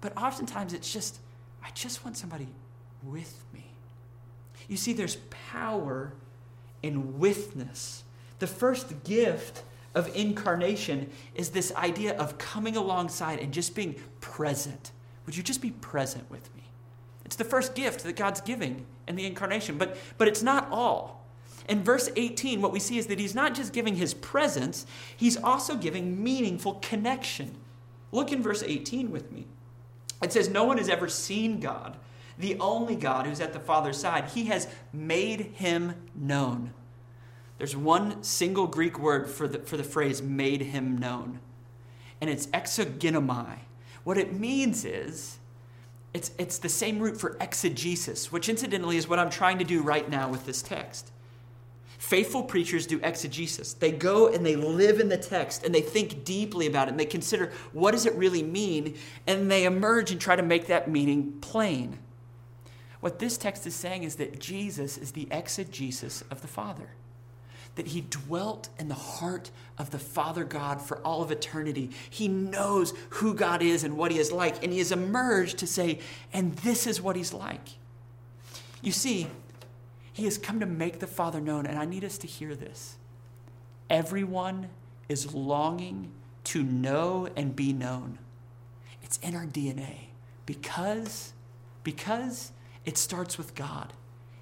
but 0.00 0.16
oftentimes 0.16 0.72
it's 0.72 0.90
just, 0.92 1.20
I 1.62 1.70
just 1.74 2.04
want 2.04 2.16
somebody 2.16 2.48
with 3.02 3.44
me. 3.52 3.66
You 4.66 4.76
see, 4.76 4.92
there's 4.92 5.18
power 5.52 6.12
in 6.82 7.18
withness. 7.18 8.02
The 8.38 8.46
first 8.46 9.04
gift 9.04 9.62
of 9.98 10.14
incarnation 10.14 11.10
is 11.34 11.50
this 11.50 11.74
idea 11.74 12.16
of 12.16 12.38
coming 12.38 12.76
alongside 12.76 13.40
and 13.40 13.52
just 13.52 13.74
being 13.74 13.96
present. 14.20 14.92
Would 15.26 15.36
you 15.36 15.42
just 15.42 15.60
be 15.60 15.72
present 15.72 16.30
with 16.30 16.54
me? 16.54 16.62
It's 17.24 17.36
the 17.36 17.44
first 17.44 17.74
gift 17.74 18.04
that 18.04 18.16
God's 18.16 18.40
giving 18.40 18.86
in 19.06 19.16
the 19.16 19.26
incarnation, 19.26 19.76
but, 19.76 19.98
but 20.16 20.28
it's 20.28 20.42
not 20.42 20.68
all. 20.70 21.26
In 21.68 21.84
verse 21.84 22.08
18, 22.16 22.62
what 22.62 22.72
we 22.72 22.80
see 22.80 22.96
is 22.96 23.08
that 23.08 23.18
he's 23.18 23.34
not 23.34 23.54
just 23.54 23.74
giving 23.74 23.96
his 23.96 24.14
presence, 24.14 24.86
he's 25.14 25.36
also 25.36 25.76
giving 25.76 26.22
meaningful 26.22 26.74
connection. 26.74 27.56
Look 28.10 28.32
in 28.32 28.42
verse 28.42 28.62
18 28.62 29.10
with 29.10 29.30
me. 29.30 29.46
It 30.22 30.32
says, 30.32 30.48
No 30.48 30.64
one 30.64 30.78
has 30.78 30.88
ever 30.88 31.08
seen 31.08 31.60
God, 31.60 31.98
the 32.38 32.58
only 32.58 32.96
God 32.96 33.26
who's 33.26 33.40
at 33.40 33.52
the 33.52 33.60
Father's 33.60 33.98
side. 33.98 34.30
He 34.30 34.46
has 34.46 34.66
made 34.94 35.40
him 35.40 35.94
known. 36.14 36.72
There's 37.58 37.76
one 37.76 38.22
single 38.22 38.68
Greek 38.68 38.98
word 38.98 39.28
for 39.28 39.48
the, 39.48 39.58
for 39.58 39.76
the 39.76 39.84
phrase 39.84 40.22
made 40.22 40.62
him 40.62 40.96
known, 40.96 41.40
and 42.20 42.30
it's 42.30 42.46
exegeomai. 42.48 43.58
What 44.04 44.16
it 44.16 44.32
means 44.32 44.84
is, 44.84 45.38
it's, 46.14 46.30
it's 46.38 46.58
the 46.58 46.68
same 46.68 47.00
root 47.00 47.20
for 47.20 47.36
exegesis, 47.40 48.32
which 48.32 48.48
incidentally 48.48 48.96
is 48.96 49.08
what 49.08 49.18
I'm 49.18 49.28
trying 49.28 49.58
to 49.58 49.64
do 49.64 49.82
right 49.82 50.08
now 50.08 50.28
with 50.28 50.46
this 50.46 50.62
text. 50.62 51.10
Faithful 51.98 52.44
preachers 52.44 52.86
do 52.86 53.00
exegesis. 53.02 53.72
They 53.74 53.90
go 53.90 54.28
and 54.28 54.46
they 54.46 54.54
live 54.54 55.00
in 55.00 55.08
the 55.08 55.18
text 55.18 55.64
and 55.64 55.74
they 55.74 55.80
think 55.80 56.24
deeply 56.24 56.68
about 56.68 56.86
it 56.86 56.92
and 56.92 57.00
they 57.00 57.04
consider 57.04 57.52
what 57.72 57.90
does 57.90 58.06
it 58.06 58.14
really 58.14 58.42
mean 58.42 58.94
and 59.26 59.50
they 59.50 59.64
emerge 59.64 60.12
and 60.12 60.20
try 60.20 60.36
to 60.36 60.42
make 60.42 60.68
that 60.68 60.88
meaning 60.88 61.32
plain. 61.40 61.98
What 63.00 63.18
this 63.18 63.36
text 63.36 63.66
is 63.66 63.74
saying 63.74 64.04
is 64.04 64.14
that 64.16 64.38
Jesus 64.38 64.96
is 64.96 65.12
the 65.12 65.26
exegesis 65.32 66.22
of 66.30 66.40
the 66.40 66.48
Father 66.48 66.90
that 67.78 67.88
he 67.88 68.02
dwelt 68.02 68.68
in 68.78 68.88
the 68.88 68.94
heart 68.94 69.50
of 69.78 69.90
the 69.90 69.98
Father 69.98 70.44
God 70.44 70.82
for 70.82 70.98
all 70.98 71.22
of 71.22 71.30
eternity. 71.30 71.90
He 72.10 72.28
knows 72.28 72.92
who 73.10 73.32
God 73.32 73.62
is 73.62 73.84
and 73.84 73.96
what 73.96 74.10
he 74.10 74.18
is 74.18 74.30
like, 74.30 74.62
and 74.62 74.72
he 74.72 74.78
has 74.78 74.92
emerged 74.92 75.58
to 75.58 75.66
say, 75.66 76.00
and 76.32 76.54
this 76.56 76.86
is 76.86 77.00
what 77.00 77.16
he's 77.16 77.32
like. 77.32 77.68
You 78.82 78.92
see, 78.92 79.28
he 80.12 80.24
has 80.24 80.36
come 80.36 80.60
to 80.60 80.66
make 80.66 80.98
the 80.98 81.06
Father 81.06 81.40
known, 81.40 81.64
and 81.64 81.78
I 81.78 81.84
need 81.84 82.04
us 82.04 82.18
to 82.18 82.26
hear 82.26 82.54
this. 82.54 82.96
Everyone 83.88 84.68
is 85.08 85.32
longing 85.32 86.10
to 86.44 86.62
know 86.62 87.28
and 87.36 87.56
be 87.56 87.72
known. 87.72 88.18
It's 89.02 89.18
in 89.18 89.34
our 89.34 89.46
DNA 89.46 90.08
because 90.44 91.32
because 91.84 92.52
it 92.84 92.98
starts 92.98 93.38
with 93.38 93.54
God. 93.54 93.92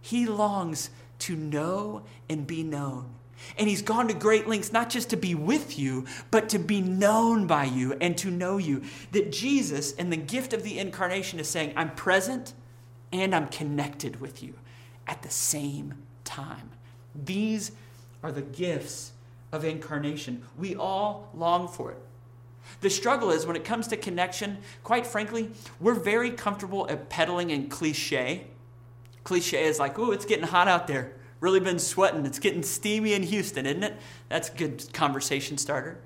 He 0.01 0.27
longs 0.27 0.91
to 1.21 1.37
know 1.37 2.03
and 2.29 2.47
be 2.47 2.63
known. 2.63 3.11
And 3.59 3.69
he's 3.69 3.83
gone 3.83 4.09
to 4.09 4.15
great 4.15 4.49
lengths, 4.49 4.73
not 4.73 4.91
just 4.91 5.11
to 5.11 5.17
be 5.17 5.35
with 5.35 5.79
you, 5.79 6.07
but 6.31 6.49
to 6.51 6.59
be 6.59 6.81
known 6.81 7.47
by 7.47 7.65
you 7.65 7.95
and 8.01 8.17
to 8.19 8.31
know 8.31 8.57
you. 8.59 8.83
That 9.13 9.33
Jesus, 9.33 9.93
in 9.93 10.11
the 10.11 10.17
gift 10.17 10.53
of 10.53 10.63
the 10.63 10.79
incarnation, 10.79 11.39
is 11.39 11.49
saying, 11.49 11.73
I'm 11.77 11.91
present 11.95 12.55
and 13.13 13.35
I'm 13.35 13.49
connected 13.49 14.21
with 14.21 14.43
you 14.43 14.55
at 15.07 15.23
the 15.23 15.31
same 15.31 15.95
time. 16.25 16.71
These 17.15 17.73
are 18.23 18.33
the 18.33 18.43
gifts 18.43 19.13
of 19.53 19.65
incarnation. 19.65 20.43
We 20.59 20.75
all 20.75 21.31
long 21.35 21.69
for 21.69 21.93
it. 21.93 21.99
The 22.81 22.91
struggle 22.91 23.31
is 23.31 23.47
when 23.47 23.57
it 23.57 23.65
comes 23.65 23.87
to 23.89 23.97
connection, 23.97 24.59
quite 24.83 25.07
frankly, 25.07 25.51
we're 25.81 25.95
very 25.95 26.33
comfortable 26.33 26.89
at 26.91 27.09
peddling 27.09 27.51
in 27.51 27.69
cliche. 27.69 28.49
Cliche 29.23 29.65
is 29.65 29.79
like, 29.79 29.99
oh, 29.99 30.11
it's 30.11 30.25
getting 30.25 30.47
hot 30.47 30.67
out 30.69 30.87
there 30.87 31.16
really 31.47 31.61
been 31.61 31.79
sweating. 31.79 32.27
It's 32.27 32.41
getting 32.41 32.65
steamy 32.65 33.13
in 33.13 33.23
Houston, 33.23 33.67
isn't 33.67 33.85
it? 33.85 33.95
That's 34.29 34.49
a 34.49 34.53
good 34.53 34.93
conversation 34.93 35.59
starter. 35.59 36.01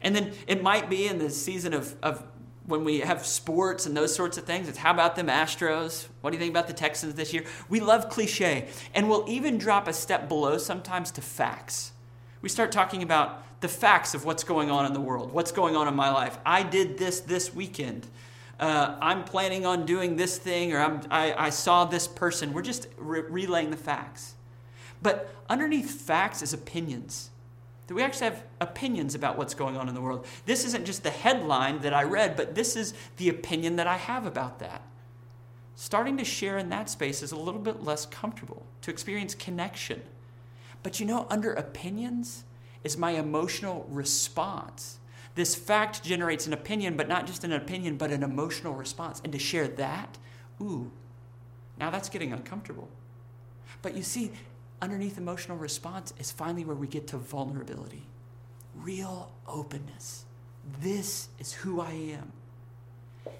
And 0.00 0.14
then 0.14 0.34
it 0.46 0.62
might 0.62 0.88
be 0.88 1.08
in 1.08 1.18
the 1.18 1.30
season 1.30 1.74
of, 1.74 1.96
of 2.00 2.22
when 2.66 2.84
we 2.84 3.00
have 3.00 3.26
sports 3.26 3.86
and 3.86 3.96
those 3.96 4.14
sorts 4.14 4.38
of 4.38 4.44
things. 4.44 4.68
It's 4.68 4.78
how 4.78 4.92
about 4.92 5.16
them 5.16 5.26
Astros? 5.26 6.06
What 6.20 6.30
do 6.30 6.36
you 6.36 6.40
think 6.40 6.52
about 6.52 6.68
the 6.68 6.74
Texans 6.74 7.16
this 7.16 7.32
year? 7.32 7.42
We 7.68 7.80
love 7.80 8.08
cliche. 8.08 8.68
And 8.94 9.08
we'll 9.08 9.24
even 9.28 9.58
drop 9.58 9.88
a 9.88 9.92
step 9.92 10.28
below 10.28 10.58
sometimes 10.58 11.10
to 11.12 11.20
facts. 11.20 11.90
We 12.40 12.48
start 12.48 12.70
talking 12.70 13.02
about 13.02 13.60
the 13.60 13.68
facts 13.68 14.14
of 14.14 14.24
what's 14.24 14.44
going 14.44 14.70
on 14.70 14.86
in 14.86 14.92
the 14.92 15.00
world, 15.00 15.32
what's 15.32 15.50
going 15.50 15.74
on 15.74 15.88
in 15.88 15.96
my 15.96 16.12
life. 16.12 16.38
I 16.46 16.62
did 16.62 16.98
this 16.98 17.18
this 17.18 17.52
weekend. 17.52 18.06
Uh, 18.60 18.96
I'm 19.00 19.24
planning 19.24 19.66
on 19.66 19.86
doing 19.86 20.14
this 20.14 20.38
thing, 20.38 20.72
or 20.72 20.78
I, 21.10 21.34
I 21.36 21.50
saw 21.50 21.84
this 21.84 22.06
person. 22.06 22.52
We're 22.52 22.62
just 22.62 22.86
re- 22.96 23.22
relaying 23.22 23.70
the 23.70 23.76
facts. 23.76 24.36
But 25.04 25.30
underneath 25.50 26.00
facts 26.00 26.40
is 26.40 26.54
opinions. 26.54 27.30
That 27.86 27.94
we 27.94 28.02
actually 28.02 28.30
have 28.30 28.42
opinions 28.62 29.14
about 29.14 29.36
what's 29.36 29.52
going 29.52 29.76
on 29.76 29.86
in 29.86 29.94
the 29.94 30.00
world. 30.00 30.26
This 30.46 30.64
isn't 30.64 30.86
just 30.86 31.02
the 31.02 31.10
headline 31.10 31.82
that 31.82 31.92
I 31.92 32.04
read, 32.04 32.36
but 32.36 32.54
this 32.54 32.74
is 32.74 32.94
the 33.18 33.28
opinion 33.28 33.76
that 33.76 33.86
I 33.86 33.98
have 33.98 34.24
about 34.24 34.60
that. 34.60 34.80
Starting 35.76 36.16
to 36.16 36.24
share 36.24 36.56
in 36.56 36.70
that 36.70 36.88
space 36.88 37.22
is 37.22 37.32
a 37.32 37.36
little 37.36 37.60
bit 37.60 37.84
less 37.84 38.06
comfortable, 38.06 38.64
to 38.80 38.90
experience 38.90 39.34
connection. 39.34 40.00
But 40.82 40.98
you 41.00 41.04
know, 41.04 41.26
under 41.28 41.52
opinions 41.52 42.44
is 42.82 42.96
my 42.96 43.10
emotional 43.10 43.86
response. 43.90 44.98
This 45.34 45.54
fact 45.54 46.02
generates 46.02 46.46
an 46.46 46.54
opinion, 46.54 46.96
but 46.96 47.08
not 47.08 47.26
just 47.26 47.44
an 47.44 47.52
opinion, 47.52 47.98
but 47.98 48.10
an 48.10 48.22
emotional 48.22 48.72
response. 48.72 49.20
And 49.22 49.32
to 49.34 49.38
share 49.38 49.68
that, 49.68 50.16
ooh, 50.62 50.90
now 51.78 51.90
that's 51.90 52.08
getting 52.08 52.32
uncomfortable. 52.32 52.88
But 53.82 53.94
you 53.94 54.02
see, 54.02 54.32
underneath 54.84 55.16
emotional 55.16 55.56
response 55.56 56.12
is 56.18 56.30
finally 56.30 56.64
where 56.64 56.76
we 56.76 56.86
get 56.86 57.06
to 57.08 57.16
vulnerability, 57.16 58.02
real 58.76 59.32
openness. 59.48 60.26
This 60.82 61.28
is 61.38 61.54
who 61.54 61.80
I 61.80 61.92
am. 61.92 62.32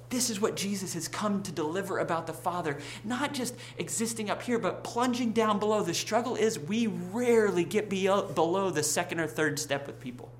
This 0.09 0.31
is 0.31 0.41
what 0.41 0.57
Jesus 0.57 0.95
has 0.95 1.07
come 1.07 1.43
to 1.43 1.53
deliver 1.53 1.99
about 1.99 2.27
the 2.27 2.33
Father. 2.33 2.79
Not 3.05 3.35
just 3.35 3.55
existing 3.77 4.31
up 4.31 4.41
here, 4.43 4.59
but 4.59 4.85
plunging 4.85 5.33
down 5.33 5.59
below. 5.59 5.83
The 5.83 5.93
struggle 5.93 6.35
is 6.35 6.59
we 6.59 6.87
rarely 6.87 7.65
get 7.65 7.91
below 7.91 8.71
the 8.71 8.83
second 8.83 9.21
or 9.21 9.27
third 9.27 9.59
step 9.59 9.87
with 9.87 10.01
people. 10.01 10.31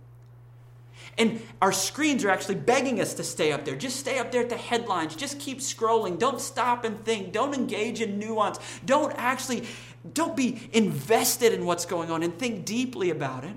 And 1.19 1.43
our 1.61 1.73
screens 1.73 2.25
are 2.25 2.31
actually 2.31 2.57
begging 2.57 3.01
us 3.01 3.15
to 3.15 3.25
stay 3.25 3.53
up 3.53 3.65
there. 3.65 3.77
Just 3.77 4.01
stay 4.01 4.19
up 4.19 4.33
there 4.33 4.43
at 4.43 4.49
the 4.49 4.57
headlines. 4.57 5.15
Just 5.15 5.39
keep 5.39 5.59
scrolling. 5.59 6.19
Don't 6.19 6.41
stop 6.41 6.85
and 6.85 7.05
think. 7.05 7.33
Don't 7.33 7.55
engage 7.55 8.01
in 8.01 8.19
nuance. 8.19 8.59
Don't 8.85 9.13
actually, 9.17 9.65
don't 10.13 10.37
be 10.37 10.69
invested 10.73 11.53
in 11.53 11.65
what's 11.65 11.87
going 11.87 12.11
on 12.11 12.23
and 12.23 12.39
think 12.39 12.65
deeply 12.65 13.11
about 13.11 13.45
it. 13.45 13.57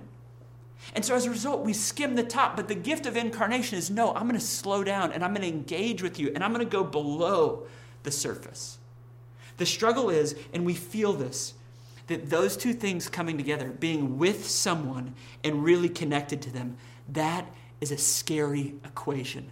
And 0.93 1.03
so 1.03 1.15
as 1.15 1.25
a 1.25 1.29
result, 1.29 1.65
we 1.65 1.73
skim 1.73 2.15
the 2.15 2.23
top. 2.23 2.55
But 2.55 2.67
the 2.67 2.75
gift 2.75 3.05
of 3.05 3.17
incarnation 3.17 3.77
is 3.77 3.89
no, 3.89 4.13
I'm 4.13 4.27
going 4.27 4.39
to 4.39 4.45
slow 4.45 4.83
down 4.83 5.11
and 5.11 5.23
I'm 5.23 5.33
going 5.33 5.41
to 5.41 5.55
engage 5.55 6.01
with 6.01 6.19
you 6.19 6.31
and 6.33 6.43
I'm 6.43 6.53
going 6.53 6.65
to 6.65 6.71
go 6.71 6.83
below 6.83 7.67
the 8.03 8.11
surface. 8.11 8.77
The 9.57 9.65
struggle 9.65 10.09
is, 10.09 10.35
and 10.53 10.65
we 10.65 10.75
feel 10.75 11.13
this, 11.13 11.55
that 12.07 12.29
those 12.29 12.55
two 12.55 12.73
things 12.73 13.09
coming 13.09 13.37
together, 13.37 13.69
being 13.69 14.17
with 14.17 14.47
someone 14.47 15.13
and 15.43 15.63
really 15.63 15.89
connected 15.89 16.41
to 16.43 16.51
them, 16.51 16.77
that 17.09 17.45
is 17.81 17.91
a 17.91 17.97
scary 17.97 18.75
equation. 18.85 19.51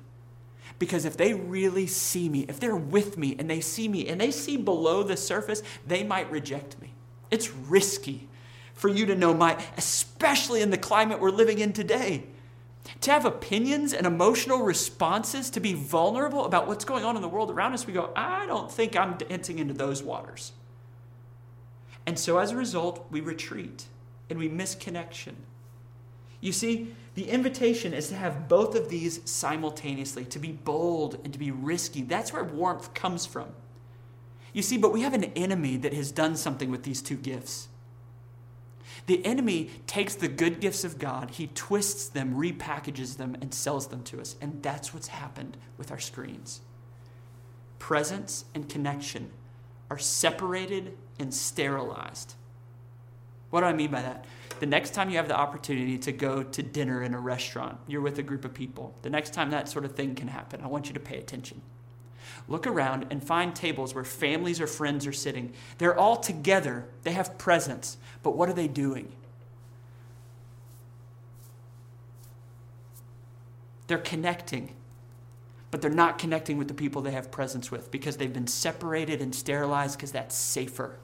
Because 0.77 1.05
if 1.05 1.15
they 1.15 1.33
really 1.33 1.87
see 1.87 2.27
me, 2.27 2.45
if 2.49 2.59
they're 2.59 2.75
with 2.75 3.17
me 3.17 3.35
and 3.39 3.49
they 3.49 3.61
see 3.61 3.87
me 3.87 4.07
and 4.07 4.19
they 4.19 4.31
see 4.31 4.57
below 4.57 5.03
the 5.03 5.15
surface, 5.15 5.63
they 5.87 6.03
might 6.03 6.29
reject 6.29 6.79
me. 6.81 6.93
It's 7.31 7.51
risky 7.51 8.27
for 8.73 8.89
you 8.89 9.05
to 9.05 9.15
know 9.15 9.33
my, 9.33 9.63
especially 9.77 10.61
in 10.61 10.69
the 10.69 10.77
climate 10.77 11.19
we're 11.19 11.31
living 11.31 11.59
in 11.59 11.71
today. 11.73 12.25
To 13.01 13.11
have 13.11 13.25
opinions 13.25 13.93
and 13.93 14.05
emotional 14.05 14.59
responses, 14.59 15.49
to 15.51 15.59
be 15.59 15.73
vulnerable 15.73 16.45
about 16.45 16.67
what's 16.67 16.85
going 16.85 17.03
on 17.03 17.15
in 17.15 17.21
the 17.21 17.27
world 17.27 17.49
around 17.49 17.73
us, 17.73 17.87
we 17.87 17.93
go, 17.93 18.11
I 18.15 18.45
don't 18.45 18.71
think 18.71 18.95
I'm 18.95 19.17
dancing 19.17 19.59
into 19.59 19.73
those 19.73 20.03
waters. 20.03 20.51
And 22.05 22.19
so 22.19 22.37
as 22.37 22.51
a 22.51 22.55
result, 22.55 23.07
we 23.09 23.21
retreat 23.21 23.85
and 24.29 24.37
we 24.37 24.47
miss 24.47 24.75
connection. 24.75 25.35
You 26.45 26.51
see, 26.51 26.93
the 27.15 27.27
invitation 27.27 27.91
is 27.91 28.09
to 28.09 28.15
have 28.15 28.47
both 28.47 28.75
of 28.75 28.89
these 28.89 29.19
simultaneously, 29.27 30.25
to 30.25 30.37
be 30.37 30.51
bold 30.51 31.19
and 31.23 31.33
to 31.33 31.39
be 31.39 31.49
risky. 31.49 32.03
That's 32.03 32.31
where 32.31 32.43
warmth 32.43 32.93
comes 32.93 33.25
from. 33.25 33.47
You 34.53 34.61
see, 34.61 34.77
but 34.77 34.93
we 34.93 35.01
have 35.01 35.15
an 35.15 35.23
enemy 35.35 35.75
that 35.77 35.91
has 35.95 36.11
done 36.11 36.35
something 36.35 36.69
with 36.69 36.83
these 36.83 37.01
two 37.01 37.15
gifts. 37.15 37.69
The 39.07 39.25
enemy 39.25 39.71
takes 39.87 40.13
the 40.13 40.27
good 40.27 40.59
gifts 40.59 40.83
of 40.83 40.99
God, 40.99 41.31
he 41.31 41.47
twists 41.47 42.07
them, 42.09 42.35
repackages 42.35 43.17
them, 43.17 43.35
and 43.41 43.51
sells 43.51 43.87
them 43.87 44.03
to 44.03 44.21
us. 44.21 44.35
And 44.39 44.61
that's 44.61 44.93
what's 44.93 45.07
happened 45.07 45.57
with 45.79 45.89
our 45.89 45.99
screens. 45.99 46.61
Presence 47.79 48.45
and 48.53 48.69
connection 48.69 49.31
are 49.89 49.97
separated 49.97 50.95
and 51.17 51.33
sterilized. 51.33 52.35
What 53.55 53.61
do 53.61 53.67
I 53.67 53.73
mean 53.73 53.89
by 53.89 54.01
that? 54.01 54.25
The 54.59 54.65
next 54.65 54.93
time 54.93 55.09
you 55.09 55.15
have 55.15 55.29
the 55.29 55.37
opportunity 55.37 55.97
to 55.99 56.11
go 56.11 56.43
to 56.43 56.61
dinner 56.61 57.03
in 57.03 57.13
a 57.13 57.19
restaurant, 57.21 57.77
you're 57.87 58.01
with 58.01 58.19
a 58.19 58.21
group 58.21 58.43
of 58.43 58.53
people, 58.53 58.93
the 59.01 59.09
next 59.09 59.33
time 59.33 59.49
that 59.51 59.69
sort 59.69 59.85
of 59.85 59.93
thing 59.93 60.13
can 60.13 60.27
happen, 60.27 60.59
I 60.59 60.67
want 60.67 60.87
you 60.87 60.93
to 60.93 60.99
pay 60.99 61.17
attention. 61.19 61.61
Look 62.49 62.67
around 62.67 63.05
and 63.11 63.23
find 63.23 63.55
tables 63.55 63.95
where 63.95 64.03
families 64.03 64.59
or 64.59 64.67
friends 64.67 65.07
are 65.07 65.13
sitting. 65.13 65.53
They're 65.77 65.97
all 65.97 66.17
together, 66.17 66.89
they 67.03 67.13
have 67.13 67.37
presence, 67.37 67.95
but 68.23 68.35
what 68.35 68.49
are 68.49 68.53
they 68.53 68.67
doing? 68.67 69.13
They're 73.87 73.99
connecting, 73.99 74.75
but 75.71 75.81
they're 75.81 75.89
not 75.89 76.19
connecting 76.19 76.57
with 76.57 76.67
the 76.67 76.73
people 76.73 77.01
they 77.01 77.11
have 77.11 77.31
presence 77.31 77.71
with 77.71 77.89
because 77.89 78.17
they've 78.17 78.33
been 78.33 78.47
separated 78.47 79.21
and 79.21 79.33
sterilized 79.33 79.97
because 79.97 80.11
that's 80.11 80.35
safer. 80.35 80.97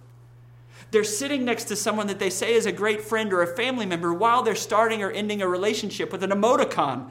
They're 0.91 1.03
sitting 1.05 1.45
next 1.45 1.65
to 1.65 1.75
someone 1.75 2.07
that 2.07 2.19
they 2.19 2.29
say 2.29 2.53
is 2.53 2.65
a 2.65 2.71
great 2.71 3.01
friend 3.01 3.31
or 3.31 3.41
a 3.41 3.55
family 3.55 3.85
member 3.85 4.13
while 4.13 4.43
they're 4.43 4.55
starting 4.55 5.01
or 5.01 5.09
ending 5.09 5.41
a 5.41 5.47
relationship 5.47 6.11
with 6.11 6.21
an 6.21 6.31
emoticon. 6.31 7.09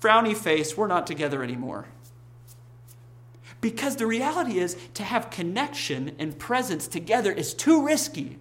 Frowny 0.00 0.36
face, 0.36 0.76
we're 0.76 0.88
not 0.88 1.06
together 1.06 1.42
anymore. 1.42 1.86
Because 3.60 3.96
the 3.96 4.06
reality 4.06 4.58
is, 4.58 4.76
to 4.94 5.02
have 5.02 5.30
connection 5.30 6.14
and 6.18 6.38
presence 6.38 6.86
together 6.86 7.32
is 7.32 7.54
too 7.54 7.84
risky. 7.84 8.38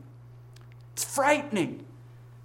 It's 0.94 1.04
frightening. 1.04 1.86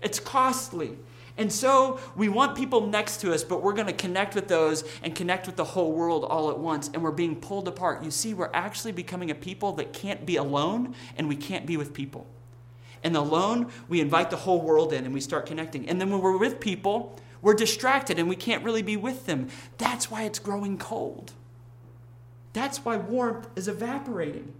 It's 0.03 0.21
costly. 0.21 0.99
And 1.39 1.51
so 1.51 1.99
we 2.15 2.29
want 2.29 2.57
people 2.57 2.87
next 2.87 3.21
to 3.23 3.33
us, 3.33 3.43
but 3.43 3.63
we're 3.63 3.73
going 3.73 3.87
to 3.87 3.93
connect 3.93 4.35
with 4.35 4.49
those 4.49 4.85
and 5.03 5.15
connect 5.15 5.47
with 5.47 5.57
the 5.57 5.65
whole 5.65 5.93
world 5.93 6.25
all 6.25 6.51
at 6.51 6.59
once, 6.59 6.91
and 6.93 7.03
we're 7.03 7.11
being 7.11 7.37
pulled 7.37 7.69
apart. 7.69 8.05
You 8.05 8.11
see, 8.11 8.35
we're 8.35 8.51
actually 8.53 8.93
becoming 8.93 9.31
a 9.31 9.35
people 9.35 9.73
that 9.75 9.93
can't 9.93 10.27
be 10.27 10.37
alone, 10.37 10.95
and 11.17 11.29
we 11.29 11.37
can't 11.37 11.67
be 11.67 11.77
with 11.77 11.95
people. 11.95 12.27
And 13.05 13.17
alone, 13.17 13.71
we 13.89 14.01
invite 14.01 14.31
the 14.31 14.37
whole 14.37 14.61
world 14.61 14.93
in 14.93 15.05
and 15.05 15.13
we 15.13 15.21
start 15.21 15.47
connecting. 15.47 15.89
And 15.89 16.01
then 16.01 16.11
when 16.11 16.21
we're 16.21 16.37
with 16.37 16.61
people, 16.61 17.19
we're 17.41 17.55
distracted 17.55 18.19
and 18.19 18.29
we 18.29 18.37
can't 18.37 18.63
really 18.63 18.83
be 18.83 18.97
with 18.97 19.27
them. 19.27 19.49
That's 19.79 20.11
why 20.11 20.23
it's 20.23 20.39
growing 20.39 20.79
cold. 20.79 21.33
That's 22.53 22.85
why 22.85 22.97
warmth 22.97 23.49
is 23.57 23.67
evaporating. 23.67 24.53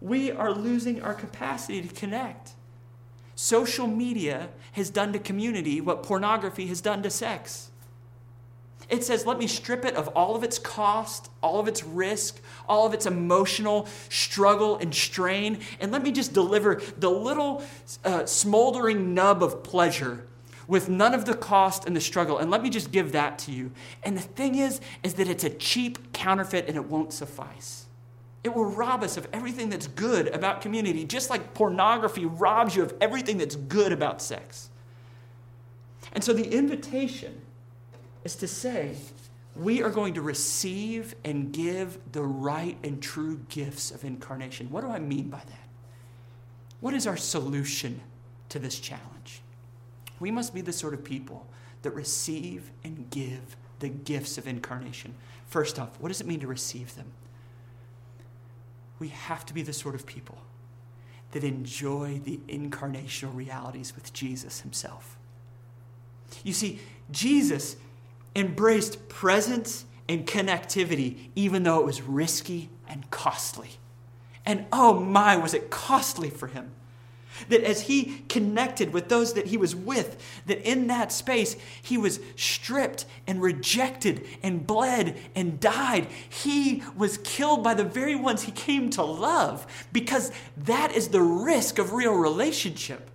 We 0.00 0.30
are 0.30 0.52
losing 0.52 1.02
our 1.02 1.14
capacity 1.14 1.80
to 1.80 1.88
connect. 1.88 2.52
Social 3.40 3.86
media 3.86 4.50
has 4.72 4.90
done 4.90 5.14
to 5.14 5.18
community 5.18 5.80
what 5.80 6.02
pornography 6.02 6.66
has 6.66 6.82
done 6.82 7.02
to 7.02 7.08
sex. 7.08 7.70
It 8.90 9.02
says, 9.02 9.24
let 9.24 9.38
me 9.38 9.46
strip 9.46 9.86
it 9.86 9.94
of 9.94 10.08
all 10.08 10.36
of 10.36 10.44
its 10.44 10.58
cost, 10.58 11.30
all 11.42 11.58
of 11.58 11.66
its 11.66 11.82
risk, 11.82 12.38
all 12.68 12.86
of 12.86 12.92
its 12.92 13.06
emotional 13.06 13.88
struggle 14.10 14.76
and 14.76 14.94
strain, 14.94 15.60
and 15.80 15.90
let 15.90 16.02
me 16.02 16.12
just 16.12 16.34
deliver 16.34 16.82
the 16.98 17.08
little 17.08 17.64
uh, 18.04 18.26
smoldering 18.26 19.14
nub 19.14 19.42
of 19.42 19.62
pleasure 19.62 20.26
with 20.68 20.90
none 20.90 21.14
of 21.14 21.24
the 21.24 21.34
cost 21.34 21.86
and 21.86 21.96
the 21.96 22.00
struggle. 22.02 22.36
And 22.36 22.50
let 22.50 22.62
me 22.62 22.68
just 22.68 22.92
give 22.92 23.12
that 23.12 23.38
to 23.38 23.52
you. 23.52 23.70
And 24.02 24.18
the 24.18 24.20
thing 24.20 24.56
is, 24.56 24.82
is 25.02 25.14
that 25.14 25.28
it's 25.28 25.44
a 25.44 25.50
cheap 25.50 26.12
counterfeit 26.12 26.68
and 26.68 26.76
it 26.76 26.84
won't 26.84 27.14
suffice. 27.14 27.86
It 28.42 28.54
will 28.54 28.64
rob 28.64 29.02
us 29.02 29.16
of 29.16 29.28
everything 29.32 29.68
that's 29.68 29.86
good 29.86 30.28
about 30.28 30.62
community, 30.62 31.04
just 31.04 31.28
like 31.28 31.52
pornography 31.52 32.24
robs 32.24 32.74
you 32.74 32.82
of 32.82 32.94
everything 33.00 33.38
that's 33.38 33.56
good 33.56 33.92
about 33.92 34.22
sex. 34.22 34.70
And 36.12 36.24
so 36.24 36.32
the 36.32 36.50
invitation 36.50 37.42
is 38.24 38.36
to 38.36 38.48
say, 38.48 38.96
we 39.54 39.82
are 39.82 39.90
going 39.90 40.14
to 40.14 40.22
receive 40.22 41.14
and 41.24 41.52
give 41.52 41.98
the 42.12 42.22
right 42.22 42.78
and 42.82 43.02
true 43.02 43.40
gifts 43.48 43.90
of 43.90 44.04
incarnation. 44.04 44.70
What 44.70 44.82
do 44.82 44.90
I 44.90 44.98
mean 44.98 45.28
by 45.28 45.38
that? 45.38 45.68
What 46.80 46.94
is 46.94 47.06
our 47.06 47.16
solution 47.16 48.00
to 48.48 48.58
this 48.58 48.78
challenge? 48.80 49.42
We 50.18 50.30
must 50.30 50.54
be 50.54 50.60
the 50.62 50.72
sort 50.72 50.94
of 50.94 51.04
people 51.04 51.46
that 51.82 51.90
receive 51.90 52.70
and 52.84 53.10
give 53.10 53.56
the 53.80 53.88
gifts 53.88 54.38
of 54.38 54.46
incarnation. 54.46 55.14
First 55.46 55.78
off, 55.78 56.00
what 56.00 56.08
does 56.08 56.20
it 56.20 56.26
mean 56.26 56.40
to 56.40 56.46
receive 56.46 56.94
them? 56.94 57.12
We 59.00 59.08
have 59.08 59.44
to 59.46 59.54
be 59.54 59.62
the 59.62 59.72
sort 59.72 59.96
of 59.96 60.06
people 60.06 60.38
that 61.32 61.42
enjoy 61.42 62.20
the 62.22 62.38
incarnational 62.48 63.34
realities 63.34 63.94
with 63.94 64.12
Jesus 64.12 64.60
himself. 64.60 65.16
You 66.44 66.52
see, 66.52 66.80
Jesus 67.10 67.76
embraced 68.36 69.08
presence 69.08 69.84
and 70.08 70.26
connectivity, 70.26 71.30
even 71.34 71.62
though 71.64 71.80
it 71.80 71.84
was 71.84 72.02
risky 72.02 72.68
and 72.88 73.10
costly. 73.10 73.70
And 74.46 74.66
oh 74.72 74.98
my, 74.98 75.36
was 75.36 75.54
it 75.54 75.70
costly 75.70 76.30
for 76.30 76.48
him. 76.48 76.72
That 77.48 77.62
as 77.62 77.82
he 77.82 78.22
connected 78.28 78.92
with 78.92 79.08
those 79.08 79.34
that 79.34 79.46
he 79.46 79.56
was 79.56 79.74
with, 79.74 80.22
that 80.46 80.68
in 80.68 80.86
that 80.88 81.12
space 81.12 81.56
he 81.82 81.96
was 81.96 82.20
stripped 82.36 83.06
and 83.26 83.42
rejected 83.42 84.26
and 84.42 84.66
bled 84.66 85.16
and 85.34 85.58
died. 85.58 86.08
He 86.28 86.82
was 86.96 87.18
killed 87.18 87.64
by 87.64 87.74
the 87.74 87.84
very 87.84 88.16
ones 88.16 88.42
he 88.42 88.52
came 88.52 88.90
to 88.90 89.02
love 89.02 89.66
because 89.92 90.32
that 90.56 90.92
is 90.92 91.08
the 91.08 91.22
risk 91.22 91.78
of 91.78 91.92
real 91.92 92.14
relationship. 92.14 93.10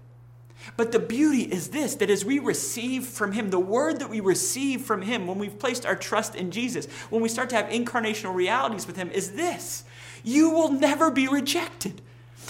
But 0.77 0.91
the 0.91 0.99
beauty 0.99 1.43
is 1.43 1.69
this 1.69 1.95
that 1.95 2.09
as 2.09 2.25
we 2.25 2.39
receive 2.39 3.05
from 3.05 3.31
Him, 3.31 3.49
the 3.49 3.59
word 3.59 3.99
that 3.99 4.09
we 4.09 4.19
receive 4.19 4.81
from 4.81 5.01
Him 5.01 5.27
when 5.27 5.37
we've 5.37 5.57
placed 5.57 5.85
our 5.85 5.95
trust 5.95 6.35
in 6.35 6.51
Jesus, 6.51 6.87
when 7.09 7.21
we 7.21 7.29
start 7.29 7.49
to 7.51 7.55
have 7.55 7.67
incarnational 7.67 8.33
realities 8.33 8.87
with 8.87 8.95
Him, 8.95 9.09
is 9.11 9.33
this 9.33 9.83
you 10.23 10.49
will 10.49 10.71
never 10.71 11.11
be 11.11 11.27
rejected 11.27 12.01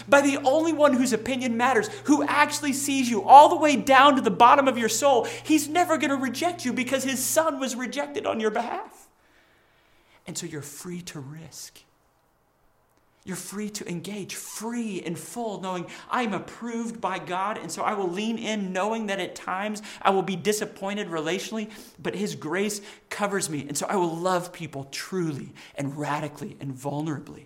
by 0.07 0.21
the 0.21 0.37
only 0.37 0.73
one 0.73 0.93
whose 0.93 1.13
opinion 1.13 1.57
matters, 1.57 1.89
who 2.05 2.23
actually 2.23 2.73
sees 2.73 3.09
you 3.09 3.23
all 3.23 3.49
the 3.49 3.55
way 3.55 3.75
down 3.75 4.15
to 4.15 4.21
the 4.21 4.31
bottom 4.31 4.67
of 4.67 4.77
your 4.77 4.89
soul. 4.89 5.25
He's 5.43 5.67
never 5.67 5.97
going 5.97 6.09
to 6.09 6.17
reject 6.17 6.65
you 6.65 6.73
because 6.73 7.03
his 7.03 7.23
son 7.23 7.59
was 7.59 7.75
rejected 7.75 8.25
on 8.25 8.39
your 8.39 8.51
behalf. 8.51 9.07
And 10.27 10.37
so 10.37 10.45
you're 10.45 10.61
free 10.61 11.01
to 11.01 11.19
risk. 11.19 11.81
You're 13.23 13.35
free 13.35 13.71
to 13.71 13.89
engage, 13.89 14.35
free 14.35 15.01
and 15.03 15.17
full, 15.17 15.59
knowing 15.59 15.87
I'm 16.11 16.33
approved 16.33 17.01
by 17.01 17.17
God. 17.17 17.57
And 17.57 17.71
so 17.71 17.81
I 17.81 17.95
will 17.95 18.09
lean 18.09 18.37
in, 18.37 18.71
knowing 18.71 19.07
that 19.07 19.19
at 19.19 19.33
times 19.33 19.81
I 19.99 20.11
will 20.11 20.21
be 20.21 20.35
disappointed 20.35 21.07
relationally, 21.07 21.71
but 21.97 22.13
His 22.13 22.35
grace 22.35 22.81
covers 23.09 23.49
me. 23.49 23.65
And 23.67 23.75
so 23.75 23.87
I 23.87 23.95
will 23.95 24.15
love 24.15 24.53
people 24.53 24.83
truly 24.91 25.53
and 25.73 25.97
radically 25.97 26.55
and 26.59 26.75
vulnerably. 26.75 27.45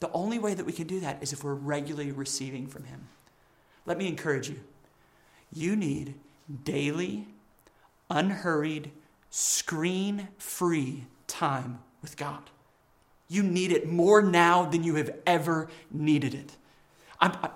The 0.00 0.10
only 0.12 0.38
way 0.38 0.54
that 0.54 0.66
we 0.66 0.72
can 0.72 0.86
do 0.86 1.00
that 1.00 1.22
is 1.22 1.32
if 1.32 1.44
we're 1.44 1.54
regularly 1.54 2.10
receiving 2.10 2.66
from 2.66 2.84
Him. 2.84 3.08
Let 3.86 3.98
me 3.98 4.08
encourage 4.08 4.48
you. 4.48 4.60
You 5.52 5.76
need 5.76 6.14
daily, 6.64 7.28
unhurried, 8.08 8.90
screen 9.30 10.28
free 10.38 11.06
time 11.26 11.80
with 12.02 12.16
God. 12.16 12.50
You 13.28 13.42
need 13.42 13.72
it 13.72 13.88
more 13.88 14.22
now 14.22 14.64
than 14.64 14.82
you 14.82 14.96
have 14.96 15.14
ever 15.26 15.68
needed 15.90 16.34
it. 16.34 16.56
I'm, 17.20 17.32
I, 17.42 17.50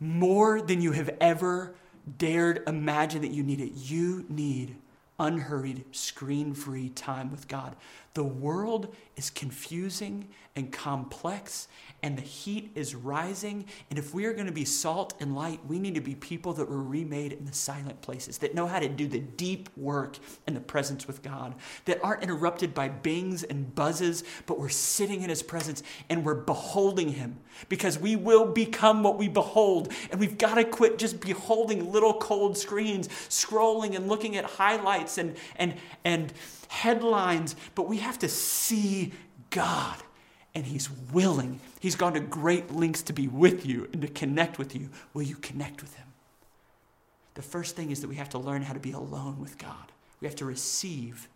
more 0.00 0.60
than 0.60 0.80
you 0.80 0.92
have 0.92 1.10
ever 1.20 1.74
dared 2.18 2.62
imagine 2.66 3.22
that 3.22 3.30
you 3.30 3.42
need 3.42 3.60
it. 3.60 3.72
You 3.74 4.24
need 4.28 4.76
unhurried, 5.18 5.84
screen 5.92 6.54
free 6.54 6.90
time 6.90 7.30
with 7.30 7.48
God. 7.48 7.74
The 8.16 8.24
world 8.24 8.94
is 9.16 9.28
confusing 9.28 10.28
and 10.56 10.72
complex, 10.72 11.68
and 12.02 12.16
the 12.16 12.22
heat 12.22 12.70
is 12.74 12.94
rising. 12.94 13.66
And 13.90 13.98
if 13.98 14.14
we 14.14 14.24
are 14.24 14.32
going 14.32 14.46
to 14.46 14.52
be 14.52 14.64
salt 14.64 15.12
and 15.20 15.36
light, 15.36 15.60
we 15.68 15.78
need 15.78 15.96
to 15.96 16.00
be 16.00 16.14
people 16.14 16.54
that 16.54 16.66
were 16.66 16.82
remade 16.82 17.34
in 17.34 17.44
the 17.44 17.52
silent 17.52 18.00
places, 18.00 18.38
that 18.38 18.54
know 18.54 18.66
how 18.66 18.78
to 18.78 18.88
do 18.88 19.06
the 19.06 19.18
deep 19.18 19.68
work 19.76 20.16
in 20.46 20.54
the 20.54 20.60
presence 20.60 21.06
with 21.06 21.22
God, 21.22 21.56
that 21.84 22.02
aren't 22.02 22.22
interrupted 22.22 22.72
by 22.72 22.88
bings 22.88 23.42
and 23.42 23.74
buzzes, 23.74 24.24
but 24.46 24.58
we're 24.58 24.70
sitting 24.70 25.20
in 25.20 25.28
His 25.28 25.42
presence 25.42 25.82
and 26.08 26.24
we're 26.24 26.36
beholding 26.36 27.10
Him 27.10 27.36
because 27.68 27.98
we 27.98 28.16
will 28.16 28.46
become 28.46 29.02
what 29.02 29.18
we 29.18 29.28
behold. 29.28 29.92
And 30.10 30.18
we've 30.18 30.38
got 30.38 30.54
to 30.54 30.64
quit 30.64 30.96
just 30.96 31.20
beholding 31.20 31.92
little 31.92 32.14
cold 32.14 32.56
screens, 32.56 33.08
scrolling 33.28 33.94
and 33.94 34.08
looking 34.08 34.38
at 34.38 34.46
highlights 34.46 35.18
and, 35.18 35.36
and, 35.56 35.74
and, 36.02 36.32
headlines, 36.68 37.56
but 37.74 37.88
we 37.88 37.98
have 38.06 38.18
to 38.20 38.28
see 38.28 39.12
God. 39.50 39.96
And 40.54 40.64
He's 40.64 40.90
willing. 41.12 41.60
He's 41.80 41.96
gone 41.96 42.14
to 42.14 42.20
great 42.20 42.72
lengths 42.72 43.02
to 43.02 43.12
be 43.12 43.28
with 43.28 43.66
you 43.66 43.88
and 43.92 44.00
to 44.00 44.08
connect 44.08 44.58
with 44.58 44.74
you. 44.74 44.88
Will 45.12 45.22
you 45.22 45.36
connect 45.36 45.82
with 45.82 45.94
Him? 45.94 46.06
The 47.34 47.42
first 47.42 47.76
thing 47.76 47.90
is 47.90 48.00
that 48.00 48.08
we 48.08 48.16
have 48.16 48.30
to 48.30 48.38
learn 48.38 48.62
how 48.62 48.72
to 48.72 48.80
be 48.80 48.92
alone 48.92 49.38
with 49.38 49.58
God. 49.58 49.92
We 50.20 50.26
have 50.26 50.36
to 50.36 50.46
receive 50.46 51.28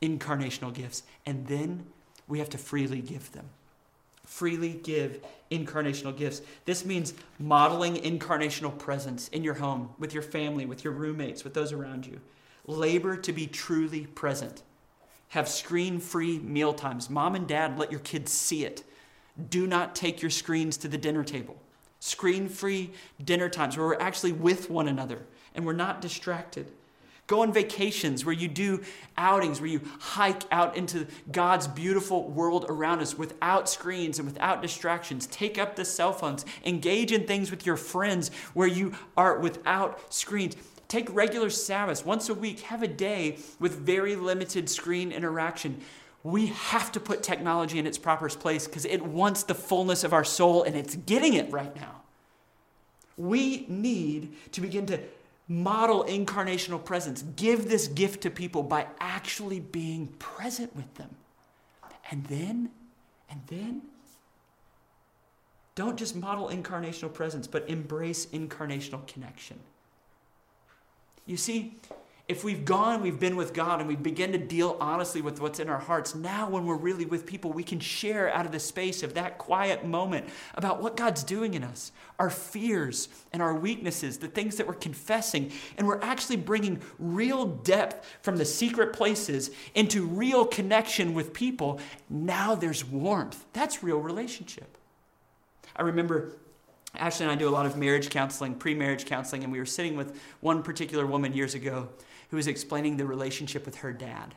incarnational 0.00 0.72
gifts, 0.72 1.02
and 1.26 1.46
then 1.46 1.84
we 2.26 2.38
have 2.38 2.48
to 2.50 2.58
freely 2.58 3.02
give 3.02 3.30
them. 3.32 3.50
freely 4.26 4.80
give 4.82 5.20
incarnational 5.50 6.16
gifts. 6.16 6.42
This 6.64 6.84
means 6.84 7.14
modeling 7.38 7.96
incarnational 7.96 8.76
presence 8.78 9.28
in 9.28 9.44
your 9.44 9.54
home, 9.54 9.90
with 9.98 10.14
your 10.14 10.22
family, 10.22 10.66
with 10.66 10.82
your 10.84 10.92
roommates, 10.92 11.44
with 11.44 11.54
those 11.54 11.72
around 11.72 12.06
you. 12.06 12.20
Labor 12.66 13.16
to 13.16 13.32
be 13.32 13.46
truly 13.46 14.06
present. 14.06 14.62
Have 15.28 15.48
screen 15.48 15.98
free 15.98 16.38
meal 16.38 16.72
times. 16.72 17.10
Mom 17.10 17.34
and 17.34 17.46
dad, 17.46 17.78
let 17.78 17.90
your 17.90 18.00
kids 18.00 18.32
see 18.32 18.64
it. 18.64 18.84
Do 19.50 19.66
not 19.66 19.96
take 19.96 20.22
your 20.22 20.30
screens 20.30 20.76
to 20.78 20.88
the 20.88 20.98
dinner 20.98 21.24
table. 21.24 21.56
Screen 21.98 22.48
free 22.48 22.92
dinner 23.24 23.48
times 23.48 23.76
where 23.76 23.86
we're 23.86 24.00
actually 24.00 24.32
with 24.32 24.70
one 24.70 24.88
another 24.88 25.22
and 25.54 25.64
we're 25.64 25.72
not 25.72 26.00
distracted. 26.00 26.70
Go 27.26 27.40
on 27.40 27.52
vacations 27.54 28.26
where 28.26 28.34
you 28.34 28.48
do 28.48 28.82
outings, 29.16 29.58
where 29.58 29.70
you 29.70 29.80
hike 29.98 30.42
out 30.52 30.76
into 30.76 31.06
God's 31.32 31.66
beautiful 31.66 32.28
world 32.28 32.66
around 32.68 33.00
us 33.00 33.16
without 33.16 33.66
screens 33.66 34.18
and 34.18 34.28
without 34.28 34.60
distractions. 34.60 35.26
Take 35.28 35.56
up 35.56 35.74
the 35.74 35.86
cell 35.86 36.12
phones. 36.12 36.44
Engage 36.66 37.12
in 37.12 37.26
things 37.26 37.50
with 37.50 37.64
your 37.64 37.78
friends 37.78 38.30
where 38.52 38.68
you 38.68 38.92
are 39.16 39.38
without 39.38 40.12
screens. 40.12 40.54
Take 40.94 41.12
regular 41.12 41.50
Sabbaths 41.50 42.04
once 42.04 42.28
a 42.28 42.34
week. 42.34 42.60
Have 42.60 42.84
a 42.84 42.86
day 42.86 43.38
with 43.58 43.80
very 43.80 44.14
limited 44.14 44.70
screen 44.70 45.10
interaction. 45.10 45.80
We 46.22 46.46
have 46.46 46.92
to 46.92 47.00
put 47.00 47.20
technology 47.20 47.80
in 47.80 47.86
its 47.88 47.98
proper 47.98 48.28
place 48.28 48.68
because 48.68 48.84
it 48.84 49.04
wants 49.04 49.42
the 49.42 49.56
fullness 49.56 50.04
of 50.04 50.12
our 50.12 50.22
soul 50.22 50.62
and 50.62 50.76
it's 50.76 50.94
getting 50.94 51.34
it 51.34 51.50
right 51.50 51.74
now. 51.74 52.02
We 53.16 53.66
need 53.68 54.36
to 54.52 54.60
begin 54.60 54.86
to 54.86 55.00
model 55.48 56.04
incarnational 56.04 56.84
presence. 56.84 57.22
Give 57.22 57.68
this 57.68 57.88
gift 57.88 58.20
to 58.20 58.30
people 58.30 58.62
by 58.62 58.86
actually 59.00 59.58
being 59.58 60.06
present 60.20 60.76
with 60.76 60.94
them. 60.94 61.10
And 62.12 62.24
then, 62.26 62.70
and 63.28 63.40
then, 63.48 63.82
don't 65.74 65.96
just 65.96 66.14
model 66.14 66.50
incarnational 66.50 67.12
presence, 67.12 67.48
but 67.48 67.68
embrace 67.68 68.26
incarnational 68.26 69.04
connection. 69.08 69.58
You 71.26 71.36
see, 71.36 71.76
if 72.26 72.42
we've 72.42 72.64
gone, 72.64 73.02
we've 73.02 73.20
been 73.20 73.36
with 73.36 73.52
God, 73.52 73.80
and 73.80 73.88
we 73.88 73.96
begin 73.96 74.32
to 74.32 74.38
deal 74.38 74.78
honestly 74.80 75.20
with 75.20 75.40
what's 75.40 75.60
in 75.60 75.68
our 75.68 75.78
hearts, 75.78 76.14
now 76.14 76.48
when 76.48 76.64
we're 76.64 76.74
really 76.74 77.04
with 77.04 77.26
people, 77.26 77.52
we 77.52 77.62
can 77.62 77.80
share 77.80 78.32
out 78.32 78.46
of 78.46 78.52
the 78.52 78.60
space 78.60 79.02
of 79.02 79.12
that 79.12 79.36
quiet 79.36 79.84
moment 79.84 80.26
about 80.54 80.80
what 80.80 80.96
God's 80.96 81.22
doing 81.22 81.52
in 81.52 81.62
us, 81.62 81.92
our 82.18 82.30
fears 82.30 83.10
and 83.34 83.42
our 83.42 83.54
weaknesses, 83.54 84.16
the 84.16 84.28
things 84.28 84.56
that 84.56 84.66
we're 84.66 84.72
confessing. 84.72 85.52
And 85.76 85.86
we're 85.86 86.00
actually 86.00 86.36
bringing 86.36 86.80
real 86.98 87.44
depth 87.44 88.06
from 88.22 88.38
the 88.38 88.46
secret 88.46 88.94
places 88.94 89.50
into 89.74 90.06
real 90.06 90.46
connection 90.46 91.12
with 91.12 91.34
people. 91.34 91.78
Now 92.08 92.54
there's 92.54 92.86
warmth. 92.86 93.44
That's 93.52 93.82
real 93.82 93.98
relationship. 93.98 94.78
I 95.76 95.82
remember 95.82 96.32
Ashley 96.96 97.24
and 97.24 97.32
I 97.32 97.36
do 97.36 97.48
a 97.48 97.50
lot 97.50 97.66
of 97.66 97.76
marriage 97.76 98.10
counseling, 98.10 98.54
pre 98.54 98.74
marriage 98.74 99.04
counseling, 99.04 99.42
and 99.42 99.52
we 99.52 99.58
were 99.58 99.66
sitting 99.66 99.96
with 99.96 100.20
one 100.40 100.62
particular 100.62 101.06
woman 101.06 101.32
years 101.32 101.54
ago 101.54 101.88
who 102.30 102.36
was 102.36 102.46
explaining 102.46 102.96
the 102.96 103.06
relationship 103.06 103.66
with 103.66 103.76
her 103.76 103.92
dad. 103.92 104.34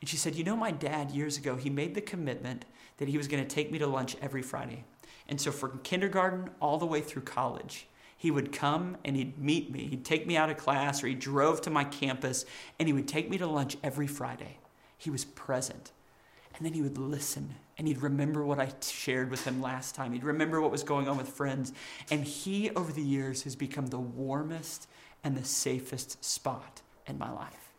And 0.00 0.08
she 0.08 0.16
said, 0.16 0.34
You 0.34 0.44
know, 0.44 0.56
my 0.56 0.70
dad 0.70 1.10
years 1.10 1.36
ago, 1.36 1.56
he 1.56 1.70
made 1.70 1.94
the 1.94 2.00
commitment 2.00 2.64
that 2.98 3.08
he 3.08 3.16
was 3.16 3.28
going 3.28 3.42
to 3.42 3.48
take 3.48 3.70
me 3.70 3.78
to 3.78 3.86
lunch 3.86 4.16
every 4.20 4.42
Friday. 4.42 4.84
And 5.28 5.40
so 5.40 5.50
from 5.50 5.80
kindergarten 5.82 6.50
all 6.60 6.78
the 6.78 6.86
way 6.86 7.00
through 7.00 7.22
college, 7.22 7.86
he 8.16 8.30
would 8.30 8.52
come 8.52 8.96
and 9.04 9.14
he'd 9.14 9.38
meet 9.38 9.70
me. 9.70 9.86
He'd 9.86 10.04
take 10.04 10.26
me 10.26 10.36
out 10.36 10.50
of 10.50 10.56
class 10.56 11.02
or 11.02 11.06
he 11.06 11.14
drove 11.14 11.60
to 11.62 11.70
my 11.70 11.84
campus 11.84 12.44
and 12.78 12.88
he 12.88 12.92
would 12.92 13.06
take 13.06 13.30
me 13.30 13.38
to 13.38 13.46
lunch 13.46 13.76
every 13.82 14.06
Friday. 14.06 14.58
He 14.96 15.10
was 15.10 15.24
present. 15.24 15.92
And 16.58 16.66
then 16.66 16.74
he 16.74 16.82
would 16.82 16.98
listen 16.98 17.54
and 17.78 17.86
he'd 17.86 18.02
remember 18.02 18.44
what 18.44 18.58
I 18.58 18.72
shared 18.82 19.30
with 19.30 19.44
him 19.44 19.62
last 19.62 19.94
time. 19.94 20.12
He'd 20.12 20.24
remember 20.24 20.60
what 20.60 20.72
was 20.72 20.82
going 20.82 21.08
on 21.08 21.16
with 21.16 21.28
friends. 21.28 21.72
And 22.10 22.24
he, 22.24 22.70
over 22.70 22.92
the 22.92 23.02
years, 23.02 23.44
has 23.44 23.54
become 23.54 23.86
the 23.86 24.00
warmest 24.00 24.88
and 25.22 25.36
the 25.36 25.44
safest 25.44 26.24
spot 26.24 26.82
in 27.06 27.18
my 27.18 27.30
life. 27.30 27.72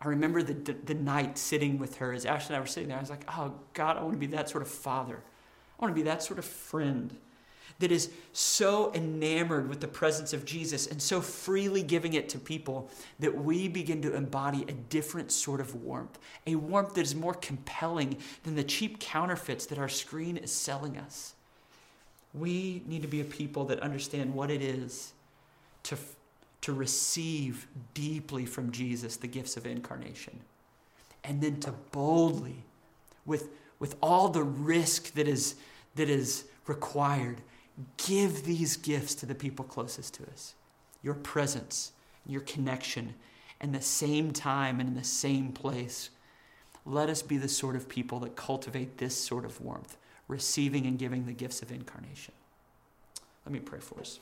I 0.00 0.08
remember 0.08 0.42
the, 0.42 0.54
the, 0.54 0.72
the, 0.74 0.94
night 0.94 1.38
sitting 1.38 1.78
with 1.78 1.96
her 1.96 2.12
as 2.12 2.24
Ashley 2.24 2.54
and 2.54 2.58
I 2.58 2.60
were 2.60 2.66
sitting 2.66 2.88
there. 2.88 2.98
I 2.98 3.00
was 3.00 3.10
like, 3.10 3.24
oh, 3.36 3.54
God, 3.72 3.96
I 3.96 4.02
want 4.02 4.12
to 4.12 4.18
be 4.18 4.26
that 4.28 4.48
sort 4.48 4.62
of 4.62 4.68
father. 4.68 5.16
I 5.78 5.84
want 5.84 5.96
to 5.96 6.00
be 6.00 6.04
that 6.04 6.22
sort 6.22 6.38
of 6.38 6.44
friend 6.44 7.16
that 7.78 7.92
is 7.92 8.10
so 8.32 8.92
enamored 8.94 9.68
with 9.68 9.80
the 9.80 9.88
presence 9.88 10.32
of 10.32 10.44
Jesus 10.44 10.86
and 10.86 11.00
so 11.00 11.20
freely 11.20 11.82
giving 11.82 12.14
it 12.14 12.28
to 12.30 12.38
people 12.38 12.90
that 13.18 13.36
we 13.36 13.68
begin 13.68 14.00
to 14.02 14.14
embody 14.14 14.62
a 14.62 14.72
different 14.72 15.30
sort 15.30 15.60
of 15.60 15.74
warmth, 15.74 16.18
a 16.46 16.54
warmth 16.54 16.94
that 16.94 17.02
is 17.02 17.14
more 17.14 17.34
compelling 17.34 18.16
than 18.44 18.56
the 18.56 18.64
cheap 18.64 18.98
counterfeits 18.98 19.66
that 19.66 19.78
our 19.78 19.88
screen 19.88 20.36
is 20.36 20.50
selling 20.50 20.96
us. 20.96 21.34
We 22.32 22.82
need 22.86 23.02
to 23.02 23.08
be 23.08 23.20
a 23.20 23.24
people 23.24 23.64
that 23.66 23.80
understand 23.80 24.34
what 24.34 24.50
it 24.50 24.62
is 24.62 25.12
to 25.84 25.96
to 26.66 26.72
receive 26.72 27.68
deeply 27.94 28.44
from 28.44 28.72
Jesus 28.72 29.16
the 29.16 29.28
gifts 29.28 29.56
of 29.56 29.66
incarnation. 29.66 30.40
And 31.22 31.40
then 31.40 31.60
to 31.60 31.70
boldly, 31.92 32.64
with, 33.24 33.50
with 33.78 33.94
all 34.02 34.30
the 34.30 34.42
risk 34.42 35.14
that 35.14 35.28
is, 35.28 35.54
that 35.94 36.10
is 36.10 36.46
required, 36.66 37.40
give 37.96 38.44
these 38.44 38.76
gifts 38.76 39.14
to 39.16 39.26
the 39.26 39.34
people 39.34 39.64
closest 39.64 40.14
to 40.14 40.22
us. 40.24 40.54
Your 41.02 41.14
presence, 41.14 41.92
your 42.26 42.40
connection, 42.42 43.14
and 43.60 43.74
the 43.74 43.80
same 43.80 44.32
time 44.32 44.80
and 44.80 44.88
in 44.88 44.94
the 44.94 45.04
same 45.04 45.52
place. 45.52 46.10
Let 46.84 47.08
us 47.10 47.22
be 47.22 47.36
the 47.36 47.48
sort 47.48 47.76
of 47.76 47.88
people 47.88 48.20
that 48.20 48.36
cultivate 48.36 48.98
this 48.98 49.16
sort 49.16 49.44
of 49.44 49.60
warmth, 49.60 49.96
receiving 50.28 50.86
and 50.86 50.98
giving 50.98 51.26
the 51.26 51.32
gifts 51.32 51.62
of 51.62 51.70
incarnation. 51.70 52.34
Let 53.44 53.52
me 53.52 53.60
pray 53.60 53.80
for 53.80 54.00
us. 54.00 54.18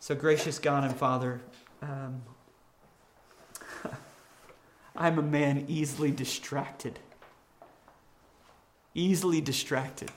So, 0.00 0.14
gracious 0.14 0.58
God 0.58 0.84
and 0.84 0.96
Father, 0.96 1.40
um, 1.82 2.22
I'm 4.96 5.18
a 5.18 5.22
man 5.22 5.66
easily 5.68 6.10
distracted. 6.10 6.98
Easily 8.94 9.40
distracted. 9.40 10.10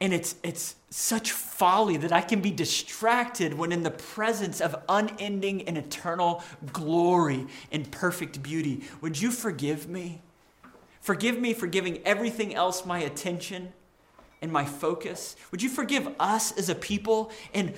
And 0.00 0.14
it's, 0.14 0.34
it's 0.42 0.76
such 0.88 1.32
folly 1.32 1.96
that 1.98 2.12
I 2.12 2.22
can 2.22 2.40
be 2.40 2.50
distracted 2.50 3.54
when 3.54 3.70
in 3.70 3.82
the 3.82 3.90
presence 3.90 4.60
of 4.60 4.74
unending 4.88 5.68
and 5.68 5.76
eternal 5.76 6.42
glory 6.72 7.46
and 7.70 7.90
perfect 7.90 8.42
beauty. 8.42 8.84
Would 9.02 9.20
you 9.20 9.30
forgive 9.30 9.88
me? 9.88 10.22
Forgive 11.00 11.38
me 11.38 11.52
for 11.52 11.66
giving 11.66 11.98
everything 12.06 12.54
else 12.54 12.86
my 12.86 13.00
attention 13.00 13.72
and 14.40 14.50
my 14.50 14.64
focus. 14.64 15.36
Would 15.50 15.62
you 15.62 15.68
forgive 15.68 16.08
us 16.18 16.56
as 16.56 16.70
a 16.70 16.74
people 16.74 17.30
and 17.52 17.74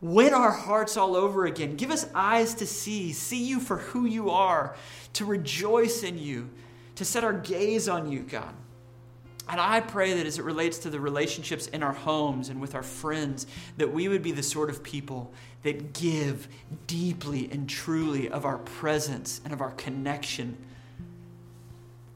Win 0.00 0.34
our 0.34 0.50
hearts 0.50 0.96
all 0.96 1.16
over 1.16 1.46
again. 1.46 1.76
Give 1.76 1.90
us 1.90 2.06
eyes 2.14 2.54
to 2.54 2.66
see, 2.66 3.12
see 3.12 3.42
you 3.42 3.60
for 3.60 3.78
who 3.78 4.04
you 4.04 4.30
are, 4.30 4.76
to 5.14 5.24
rejoice 5.24 6.02
in 6.02 6.18
you, 6.18 6.50
to 6.96 7.04
set 7.04 7.24
our 7.24 7.32
gaze 7.32 7.88
on 7.88 8.10
you, 8.10 8.20
God. 8.20 8.54
And 9.48 9.60
I 9.60 9.80
pray 9.80 10.14
that 10.14 10.26
as 10.26 10.38
it 10.38 10.44
relates 10.44 10.78
to 10.78 10.90
the 10.90 10.98
relationships 10.98 11.68
in 11.68 11.82
our 11.82 11.92
homes 11.92 12.48
and 12.48 12.60
with 12.60 12.74
our 12.74 12.82
friends, 12.82 13.46
that 13.76 13.92
we 13.92 14.08
would 14.08 14.22
be 14.22 14.32
the 14.32 14.42
sort 14.42 14.70
of 14.70 14.82
people 14.82 15.32
that 15.62 15.92
give 15.92 16.48
deeply 16.86 17.48
and 17.52 17.68
truly 17.68 18.28
of 18.28 18.44
our 18.44 18.58
presence 18.58 19.40
and 19.44 19.52
of 19.52 19.60
our 19.60 19.70
connection, 19.72 20.56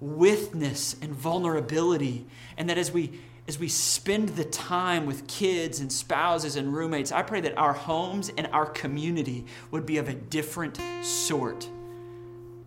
withness 0.00 0.96
and 1.00 1.14
vulnerability, 1.14 2.26
and 2.56 2.68
that 2.68 2.78
as 2.78 2.90
we 2.90 3.20
as 3.48 3.58
we 3.58 3.68
spend 3.68 4.28
the 4.30 4.44
time 4.44 5.06
with 5.06 5.26
kids 5.26 5.80
and 5.80 5.90
spouses 5.90 6.54
and 6.54 6.72
roommates, 6.72 7.10
I 7.10 7.22
pray 7.22 7.40
that 7.40 7.58
our 7.58 7.72
homes 7.72 8.30
and 8.36 8.46
our 8.52 8.66
community 8.66 9.44
would 9.72 9.84
be 9.86 9.96
of 9.96 10.08
a 10.08 10.14
different 10.14 10.78
sort. 11.02 11.68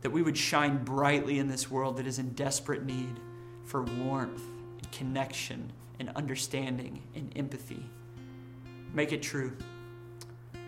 That 0.01 0.09
we 0.09 0.21
would 0.21 0.37
shine 0.37 0.83
brightly 0.83 1.39
in 1.39 1.47
this 1.47 1.71
world 1.71 1.97
that 1.97 2.07
is 2.07 2.19
in 2.19 2.31
desperate 2.31 2.83
need 2.83 3.17
for 3.63 3.83
warmth 3.83 4.43
connection 4.97 5.71
and 5.99 6.09
understanding 6.15 7.01
and 7.15 7.31
empathy. 7.35 7.83
Make 8.93 9.11
it 9.11 9.21
true. 9.21 9.55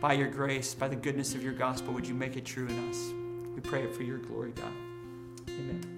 By 0.02 0.14
your 0.14 0.28
grace, 0.28 0.74
by 0.74 0.88
the 0.88 0.96
goodness 0.96 1.36
of 1.36 1.44
your 1.44 1.54
gospel, 1.54 1.94
would 1.94 2.08
you 2.08 2.14
make 2.14 2.36
it 2.36 2.46
true 2.46 2.68
in 2.68 2.90
us? 2.90 2.98
We 3.56 3.62
pray 3.62 3.84
it 3.84 3.96
for 3.96 4.04
your 4.04 4.18
glory, 4.18 4.52
God. 4.52 5.95